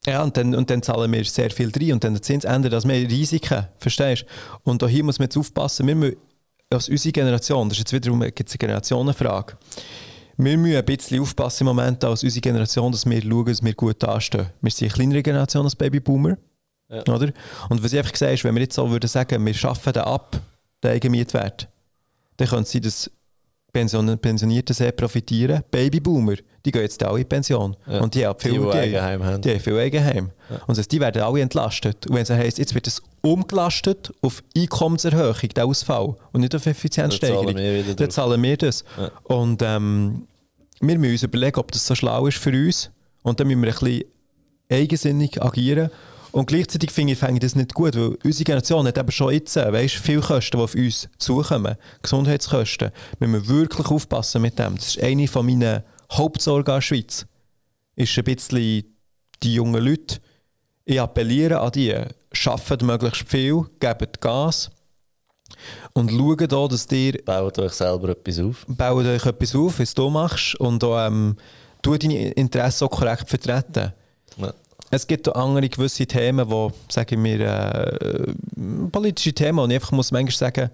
[0.06, 2.74] ja, und dann, und dann zahlen wir sehr viel rein und dann der Zins ändert
[2.74, 4.70] das mehr Risiken, verstehst du?
[4.72, 6.18] Und auch hier muss man jetzt aufpassen, wir müssen,
[6.72, 9.58] als unsere Generation, das ist jetzt wiederum gibt's eine Generationenfrage,
[10.38, 13.74] wir müssen ein bisschen aufpassen im Moment als unsere Generation, dass wir schauen, dass wir
[13.74, 14.48] gut dastehen.
[14.62, 16.38] Wir sind eine kleinere Generation als Babyboomer,
[16.90, 17.02] Ja.
[17.04, 17.32] oder?
[17.70, 20.04] Und was ich einfach sehe, ist, wenn wir jetzt so würden sagen, wir schaffen den
[20.04, 20.40] ab,
[20.86, 21.68] den Eigenmietwert,
[22.38, 23.12] dann könnte es sein, dass
[23.76, 25.62] Pension Pensionierte sehr profitieren.
[25.70, 27.76] Babyboomer, die gehen jetzt alle in Pension.
[27.86, 28.00] Ja.
[28.00, 28.78] Und die haben viel Die.
[28.78, 29.42] Eigenheim haben.
[29.42, 30.32] Die haben viel Eigenheim.
[30.66, 32.08] Und das die werden alle entlastet.
[32.08, 36.66] Und wenn es heisst, jetzt wird es umgelastet auf Einkommenserhöhung, der Ausfall, und nicht auf
[36.66, 38.86] Effizienzsteigerung, Dann zahlen wir wieder dann zahlen wir das.
[38.98, 39.12] Ja.
[39.24, 40.28] Und ähm,
[40.80, 42.92] wir müssen uns überlegen, ob das so schlau ist für uns.
[43.24, 44.04] Und dann müssen wir ein bisschen
[44.70, 45.90] eigensinnig agieren.
[46.36, 49.32] Und gleichzeitig finde ich, finde ich das nicht gut, weil unsere Generation hat eben schon
[49.32, 51.78] jetzt äh, weißt, viele Kosten, die auf uns zukommen.
[52.02, 52.92] Gesundheitskosten.
[53.20, 54.76] Wir müssen wirklich aufpassen mit dem.
[54.76, 55.82] Das ist eine von meinen
[56.12, 57.26] Hauptsorgen an der Schweiz.
[57.96, 58.84] Ist ein bisschen
[59.44, 60.18] die jungen Leute.
[60.84, 61.96] Ich appelliere an die,
[62.34, 64.72] schafft möglichst viel, gebt Gas
[65.94, 68.66] und schaut auch, dass ihr Baut euch selber etwas auf.
[68.68, 71.38] baut euch etwas auf, was du machst und auch, ähm,
[71.82, 73.94] tu deine Interessen auch korrekt vertreten.
[74.36, 74.54] Ja.
[74.96, 78.34] Es gibt auch andere gewisse Themen, wo, sagen wir, äh,
[78.92, 80.72] politische Themen, und ich einfach muss manchmal sagen,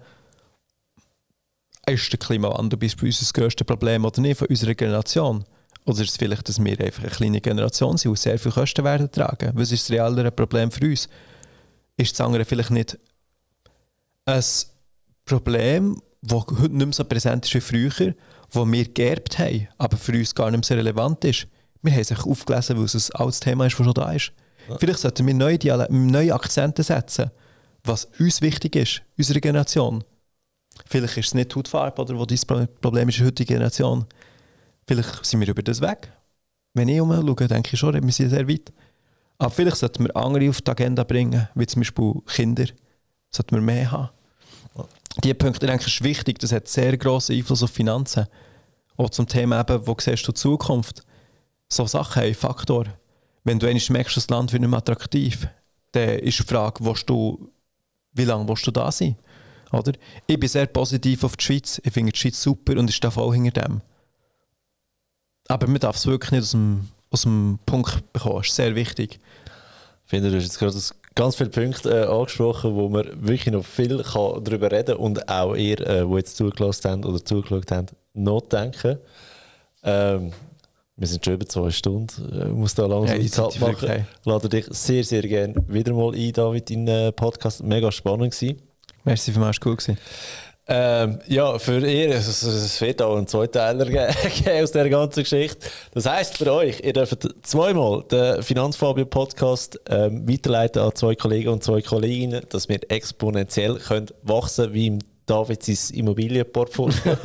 [1.86, 5.44] ist der Klimawandel bis bei uns das grösste Problem oder nicht von unserer Generation?
[5.86, 8.84] Oder ist es vielleicht, dass wir einfach eine kleine Generation sind und sehr viel Kosten
[8.84, 9.50] werden tragen?
[9.54, 11.08] Was ist das reellere Problem für uns?
[11.96, 12.96] Ist das andere vielleicht nicht
[14.26, 14.44] ein
[15.24, 18.14] Problem, das heute nicht mehr so präsent ist wie früher,
[18.52, 21.48] das wir geerbt haben, aber für uns gar nicht mehr so relevant ist?
[21.82, 24.32] Wir haben es aufgelesen, weil es ein altes Thema ist, das schon da ist.
[24.78, 27.30] Vielleicht sollten wir neue, Diale neue Akzente setzen,
[27.84, 30.04] was uns wichtig ist, unserer Generation.
[30.86, 34.06] Vielleicht ist es nicht die Hautfarbe, oder, wo Pro- Problem ist in der heutigen Generation.
[34.86, 36.12] Vielleicht sind wir über das weg.
[36.74, 38.72] Wenn ich umschaue, denke ich schon, wir sind sehr weit.
[39.38, 42.66] Aber vielleicht sollten wir andere auf die Agenda bringen, wie zum Beispiel Kinder.
[43.30, 44.10] Sollten wir mehr haben.
[45.22, 46.38] Diese Punkte, denke ich, ist wichtig.
[46.38, 48.26] Das hat sehr grossen Einfluss auf Finanzen.
[48.96, 51.02] Auch zum Thema eben, wo siehst du die Zukunft?
[51.72, 52.84] So Sachen haben Faktor.
[53.44, 55.48] Wenn du einmal merkst, das Land wird nicht mehr attraktiv,
[55.92, 57.50] dann ist die Frage, du,
[58.12, 59.16] wie lange willst du da sein?
[59.72, 59.92] Oder?
[60.26, 61.80] Ich bin sehr positiv auf die Schweiz.
[61.82, 63.80] Ich finde die Schweiz super und ich stehe voll hinter dem.
[65.48, 68.54] Aber man darf es wirklich nicht aus dem aus dem Punkt bekommst.
[68.54, 69.20] Sehr wichtig.
[70.04, 70.78] Ich finde, du hast jetzt gerade
[71.14, 75.54] ganz viele Punkte äh, angesprochen, wo man wirklich noch viel kann darüber reden und auch
[75.54, 78.98] ihr, äh, die jetzt zugelassen haben oder zugeschaut haben, nachdenken.
[79.84, 80.32] Ähm,
[80.96, 82.48] wir sind schon über zwei Stunden.
[82.48, 83.88] Ich muss da langsam Ja, Zeit machen.
[83.88, 84.04] hey.
[84.24, 87.62] Lade dich sehr, sehr gerne wieder mal ein, David, in den äh, Podcast.
[87.62, 88.60] Mega spannend gewesen.
[89.04, 89.98] Merci für mich, cool gewesen.
[90.68, 94.08] Ähm, ja, für ihr, es, es wird auch einen Zweiteiler ge-
[94.44, 95.66] geben aus dieser ganzen Geschichte.
[95.92, 101.48] Das heisst für euch, ihr dürft zweimal den Finanzfabio Podcast ähm, weiterleiten an zwei Kollegen
[101.48, 104.98] und zwei Kolleginnen, dass wir exponentiell können wachsen wie im
[105.32, 106.94] David sein Immobilienportfolio.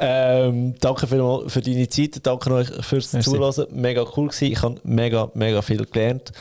[0.00, 3.30] ähm, danke vielmals für deine Zeit, danke euch fürs Merci.
[3.30, 3.66] Zulassen.
[3.70, 4.52] Mega cool gewesen.
[4.52, 6.32] Ich habe mega, mega viel gelernt.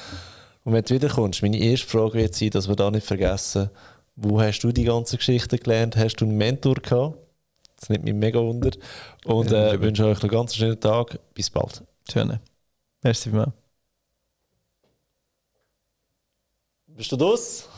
[0.64, 3.70] Und wenn du wiederkommst, meine erste Frage wird sein, dass wir da nicht vergessen,
[4.16, 5.96] wo hast du die ganze Geschichte gelernt?
[5.96, 7.20] Hast du einen Mentor gehabt?
[7.80, 8.72] Das nimmt mich mega wunder.
[9.26, 11.20] Und äh, wünsche euch einen ganz schönen Tag.
[11.36, 11.84] Bis bald.
[12.12, 12.40] Schön.
[13.04, 13.46] Merci mich.
[16.88, 17.70] Bist du das?